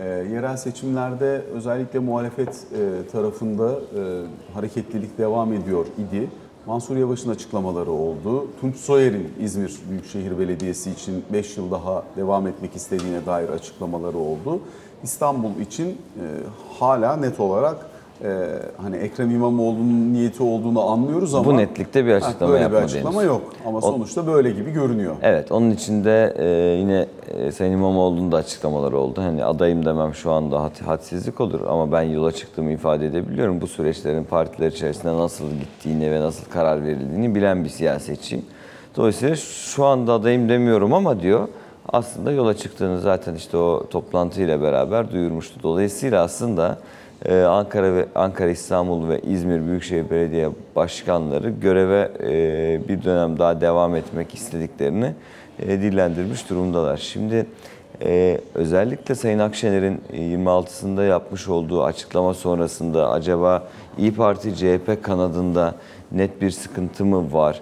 Ee, 0.00 0.04
yerel 0.04 0.56
seçimlerde 0.56 1.42
özellikle 1.54 1.98
muhalefet 1.98 2.48
e, 2.48 3.10
tarafında 3.12 3.72
e, 3.72 4.22
hareketlilik 4.54 5.18
devam 5.18 5.52
ediyor 5.52 5.86
idi. 5.98 6.30
Mansur 6.66 6.96
Yavaş'ın 6.96 7.30
açıklamaları 7.30 7.90
oldu. 7.90 8.46
Tunç 8.60 8.76
Soyer'in 8.76 9.32
İzmir 9.40 9.80
Büyükşehir 9.90 10.38
Belediyesi 10.38 10.90
için 10.90 11.24
5 11.32 11.56
yıl 11.56 11.70
daha 11.70 12.02
devam 12.16 12.46
etmek 12.46 12.76
istediğine 12.76 13.26
dair 13.26 13.48
açıklamaları 13.48 14.18
oldu. 14.18 14.60
İstanbul 15.02 15.60
için 15.60 15.88
e, 15.88 16.24
hala 16.78 17.16
net 17.16 17.40
olarak 17.40 17.89
e, 18.24 18.28
hani 18.82 18.96
Ekrem 18.96 19.30
İmamoğlu'nun 19.30 20.12
niyeti 20.12 20.42
olduğunu 20.42 20.90
anlıyoruz 20.90 21.34
ama 21.34 21.44
Bu 21.44 21.56
netlikte 21.56 22.06
bir 22.06 22.12
açıklama 22.12 22.52
böyle 22.52 22.70
bir 22.70 22.76
açıklama 22.76 23.18
henüz. 23.20 23.28
yok 23.28 23.42
ama 23.66 23.80
sonuçta 23.80 24.26
böyle 24.26 24.50
gibi 24.50 24.70
görünüyor. 24.70 25.14
Evet, 25.22 25.52
onun 25.52 25.70
içinde 25.70 26.34
e, 26.38 26.44
yine 26.80 27.06
e, 27.28 27.52
Sayın 27.52 27.72
İmamoğlu'nun 27.72 28.32
da 28.32 28.36
açıklamaları 28.36 28.98
oldu. 28.98 29.22
Hani 29.22 29.44
adayım 29.44 29.84
demem 29.84 30.14
şu 30.14 30.32
anda 30.32 30.62
had, 30.62 30.80
hadsizlik 30.86 31.40
olur 31.40 31.60
ama 31.68 31.92
ben 31.92 32.02
yola 32.02 32.32
çıktığımı 32.32 32.72
ifade 32.72 33.06
edebiliyorum. 33.06 33.60
Bu 33.60 33.66
süreçlerin 33.66 34.24
partiler 34.24 34.72
içerisinde 34.72 35.16
nasıl 35.16 35.44
gittiğini 35.50 36.10
ve 36.10 36.20
nasıl 36.20 36.44
karar 36.50 36.84
verildiğini 36.84 37.34
bilen 37.34 37.64
bir 37.64 37.68
siyasetçiyim. 37.68 38.44
Dolayısıyla 38.96 39.36
şu 39.36 39.84
anda 39.84 40.12
adayım 40.12 40.48
demiyorum 40.48 40.94
ama 40.94 41.20
diyor 41.20 41.48
aslında 41.88 42.32
yola 42.32 42.56
çıktığını 42.56 43.00
zaten 43.00 43.34
işte 43.34 43.56
o 43.56 43.86
toplantıyla 43.90 44.62
beraber 44.62 45.12
duyurmuştu. 45.12 45.60
Dolayısıyla 45.62 46.22
aslında 46.22 46.78
ee, 47.24 47.42
Ankara 47.42 47.94
ve 47.94 48.06
Ankara, 48.14 48.50
İstanbul 48.50 49.08
ve 49.08 49.20
İzmir 49.20 49.66
Büyükşehir 49.66 50.10
Belediye 50.10 50.50
Başkanları 50.76 51.50
göreve 51.50 52.10
e, 52.20 52.88
bir 52.88 53.04
dönem 53.04 53.38
daha 53.38 53.60
devam 53.60 53.96
etmek 53.96 54.34
istediklerini 54.34 55.14
e, 55.58 55.68
dillendirmiş 55.68 56.50
durumdalar. 56.50 56.96
Şimdi 56.96 57.46
e, 58.02 58.40
özellikle 58.54 59.14
Sayın 59.14 59.38
Akşener'in 59.38 60.00
26'sında 60.12 61.06
yapmış 61.06 61.48
olduğu 61.48 61.84
açıklama 61.84 62.34
sonrasında 62.34 63.10
acaba 63.10 63.68
İyi 63.98 64.14
Parti 64.14 64.56
CHP 64.56 65.02
kanadında 65.02 65.74
net 66.12 66.42
bir 66.42 66.50
sıkıntı 66.50 67.04
mı 67.04 67.32
var? 67.32 67.60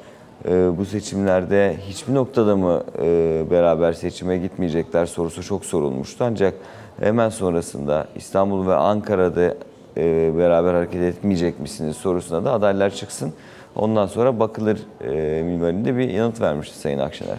E, 0.49 0.79
bu 0.79 0.85
seçimlerde 0.85 1.77
hiçbir 1.89 2.15
noktada 2.15 2.57
mı 2.57 2.83
e, 3.03 3.43
beraber 3.51 3.93
seçime 3.93 4.39
gitmeyecekler 4.39 5.07
sorusu 5.07 5.43
çok 5.43 5.65
sorulmuştu. 5.65 6.25
Ancak 6.25 6.55
hemen 7.01 7.29
sonrasında 7.29 8.07
İstanbul 8.17 8.67
ve 8.67 8.75
Ankara'da 8.75 9.55
e, 9.97 10.33
beraber 10.39 10.75
hareket 10.75 11.03
etmeyecek 11.03 11.61
misiniz 11.61 11.97
sorusuna 11.97 12.45
da 12.45 12.53
adaylar 12.53 12.91
çıksın. 12.91 13.33
Ondan 13.77 14.07
sonra 14.07 14.41
bakılır 14.41 14.79
e, 15.05 15.43
minvalinde 15.43 15.97
bir 15.97 16.09
yanıt 16.11 16.41
vermişti 16.41 16.79
Sayın 16.79 16.99
Akşener. 16.99 17.37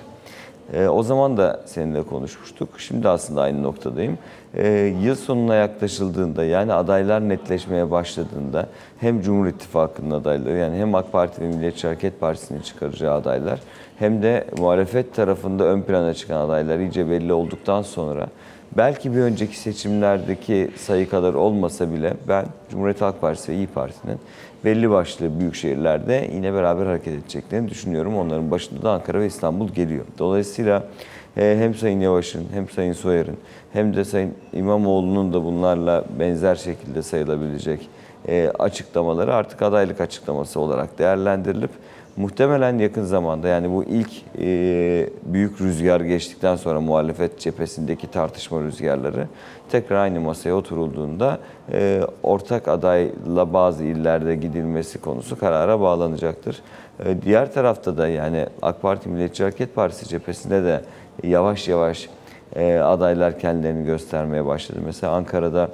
E, 0.74 0.88
o 0.88 1.03
zaman 1.03 1.38
da 1.38 1.62
seninle 1.66 2.03
konuşmuştuk. 2.03 2.70
Şimdi 2.78 3.10
aslında 3.10 3.41
aynı 3.41 3.64
noktadayım. 3.64 4.18
E, 4.53 4.70
yıl 5.03 5.16
sonuna 5.16 5.55
yaklaşıldığında 5.55 6.43
yani 6.43 6.74
adaylar 6.74 7.30
netleşmeye 7.30 7.91
başladığında 7.91 8.68
hem 8.99 9.22
Cumhur 9.22 9.47
İttifakı'nın 9.47 10.12
adayları 10.12 10.57
yani 10.57 10.78
hem 10.78 10.95
AK 10.95 11.12
Parti 11.12 11.41
ve 11.41 11.47
Milliyetçi 11.47 11.88
Hareket 11.88 12.20
Partisi'nin 12.20 12.62
çıkaracağı 12.62 13.16
adaylar 13.16 13.60
hem 13.99 14.24
de 14.24 14.45
muhalefet 14.57 15.16
tarafında 15.16 15.64
ön 15.64 15.82
plana 15.82 16.14
çıkan 16.14 16.41
adaylar 16.41 16.80
iyice 16.80 17.10
belli 17.10 17.34
olduktan 17.34 17.82
sonra 17.82 18.28
belki 18.78 19.15
bir 19.15 19.20
önceki 19.20 19.59
seçimlerdeki 19.59 20.72
sayı 20.76 21.09
kadar 21.09 21.34
olmasa 21.34 21.93
bile 21.93 22.13
ben 22.28 22.45
Cumhuriyet 22.72 23.01
Halk 23.01 23.22
Partisi 23.22 23.51
ve 23.51 23.55
İyi 23.55 23.67
Parti'nin 23.67 24.20
belli 24.65 24.89
başlı 24.89 25.39
büyük 25.39 25.55
şehirlerde 25.55 26.30
yine 26.34 26.53
beraber 26.53 26.86
hareket 26.86 27.13
edeceklerini 27.13 27.70
düşünüyorum. 27.70 28.17
Onların 28.17 28.51
başında 28.51 28.82
da 28.82 28.91
Ankara 28.91 29.20
ve 29.20 29.28
İstanbul 29.28 29.70
geliyor. 29.70 30.05
Dolayısıyla 30.20 30.84
e, 31.38 31.57
hem 31.59 31.76
Sayın 31.76 31.99
Yavaş'ın 31.99 32.47
hem 32.53 32.70
Sayın 32.70 32.93
Soyer'in 32.93 33.38
hem 33.74 33.95
de 33.95 34.05
Sayın 34.05 34.34
İmamoğlu'nun 34.53 35.34
da 35.34 35.43
bunlarla 35.43 36.03
benzer 36.20 36.55
şekilde 36.55 37.01
sayılabilecek 37.01 37.89
e, 38.28 38.51
açıklamaları 38.59 39.34
artık 39.34 39.61
adaylık 39.61 40.01
açıklaması 40.01 40.59
olarak 40.59 40.99
değerlendirilip 40.99 41.72
muhtemelen 42.20 42.78
yakın 42.78 43.03
zamanda 43.03 43.47
yani 43.47 43.72
bu 43.72 43.84
ilk 43.84 44.11
e, 44.39 45.09
büyük 45.24 45.61
rüzgar 45.61 46.01
geçtikten 46.01 46.55
sonra 46.55 46.82
muhalefet 46.82 47.39
cephesindeki 47.39 48.11
tartışma 48.11 48.61
rüzgarları 48.61 49.28
tekrar 49.70 49.95
aynı 49.95 50.20
masaya 50.20 50.53
oturulduğunda 50.53 51.39
e, 51.72 52.01
ortak 52.24 52.67
adayla 52.67 53.53
bazı 53.53 53.84
illerde 53.84 54.36
gidilmesi 54.36 55.01
konusu 55.01 55.39
karara 55.39 55.80
bağlanacaktır. 55.80 56.61
E, 57.05 57.22
diğer 57.22 57.53
tarafta 57.53 57.97
da 57.97 58.07
yani 58.07 58.45
AK 58.61 58.82
Parti 58.82 59.09
Milliyetçi 59.09 59.43
Hareket 59.43 59.76
Partisi 59.76 60.07
cephesinde 60.07 60.63
de 60.63 60.82
yavaş 61.24 61.67
yavaş 61.67 62.09
e, 62.55 62.78
adaylar 62.78 63.39
kendilerini 63.39 63.86
göstermeye 63.86 64.45
başladı. 64.45 64.80
Mesela 64.86 65.13
Ankara'da 65.13 65.70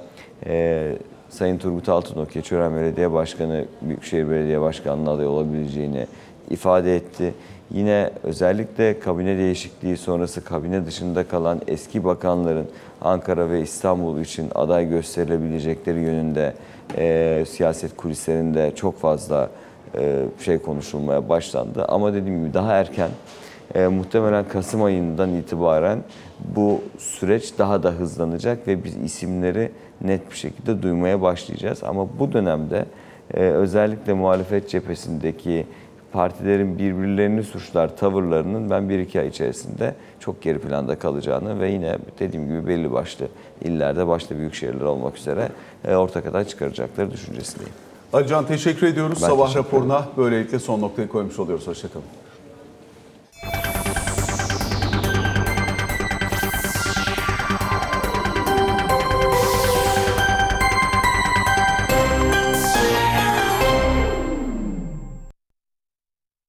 e, 0.46 0.92
Sayın 1.28 1.58
Turgut 1.58 1.88
Altınok, 1.88 2.30
Keçiören 2.30 2.76
Belediye 2.76 3.12
Başkanı, 3.12 3.64
Büyükşehir 3.82 4.30
Belediye 4.30 4.60
Başkanı'nın 4.60 5.06
aday 5.06 5.26
olabileceğini 5.26 6.06
ifade 6.50 6.96
etti. 6.96 7.34
Yine 7.70 8.10
özellikle 8.22 9.00
kabine 9.00 9.38
değişikliği 9.38 9.96
sonrası 9.96 10.44
kabine 10.44 10.86
dışında 10.86 11.28
kalan 11.28 11.60
eski 11.66 12.04
bakanların 12.04 12.66
Ankara 13.00 13.50
ve 13.50 13.60
İstanbul 13.60 14.20
için 14.20 14.50
aday 14.54 14.88
gösterilebilecekleri 14.88 16.00
yönünde 16.00 16.54
e, 16.96 17.44
siyaset 17.48 17.96
kulislerinde 17.96 18.72
çok 18.74 19.00
fazla 19.00 19.50
e, 19.94 20.22
şey 20.44 20.58
konuşulmaya 20.58 21.28
başlandı. 21.28 21.84
Ama 21.84 22.14
dediğim 22.14 22.44
gibi 22.44 22.54
daha 22.54 22.72
erken 22.72 23.10
e, 23.74 23.86
muhtemelen 23.86 24.48
Kasım 24.48 24.82
ayından 24.82 25.34
itibaren 25.34 25.98
bu 26.56 26.82
süreç 26.98 27.58
daha 27.58 27.82
da 27.82 27.90
hızlanacak 27.90 28.68
ve 28.68 28.84
biz 28.84 28.96
isimleri 28.96 29.70
net 30.00 30.30
bir 30.30 30.36
şekilde 30.36 30.82
duymaya 30.82 31.22
başlayacağız. 31.22 31.84
Ama 31.84 32.08
bu 32.18 32.32
dönemde 32.32 32.84
e, 33.34 33.40
özellikle 33.40 34.12
muhalefet 34.12 34.68
cephesindeki 34.68 35.66
partilerin 36.16 36.78
birbirlerini 36.78 37.42
suçlar 37.42 37.96
tavırlarının 37.96 38.70
ben 38.70 38.88
bir 38.88 38.98
iki 38.98 39.20
ay 39.20 39.28
içerisinde 39.28 39.94
çok 40.20 40.42
geri 40.42 40.58
planda 40.58 40.98
kalacağını 40.98 41.60
ve 41.60 41.70
yine 41.70 41.96
dediğim 42.18 42.46
gibi 42.48 42.66
belli 42.66 42.92
başlı 42.92 43.28
illerde 43.64 44.08
başta 44.08 44.38
büyük 44.38 44.54
şehirler 44.54 44.84
olmak 44.84 45.16
üzere 45.16 45.48
e, 45.84 45.96
ortak 45.96 46.26
aday 46.26 46.44
çıkaracakları 46.44 47.10
düşüncesindeyim. 47.10 47.72
Alican 48.12 48.46
teşekkür 48.46 48.86
ediyoruz. 48.86 49.18
Ben 49.22 49.26
Sabah 49.26 49.46
teşekkür 49.46 49.66
raporuna 49.66 50.08
böylelikle 50.16 50.58
son 50.58 50.80
noktayı 50.80 51.08
koymuş 51.08 51.38
oluyoruz. 51.38 51.66
Hoşçakalın. 51.66 52.04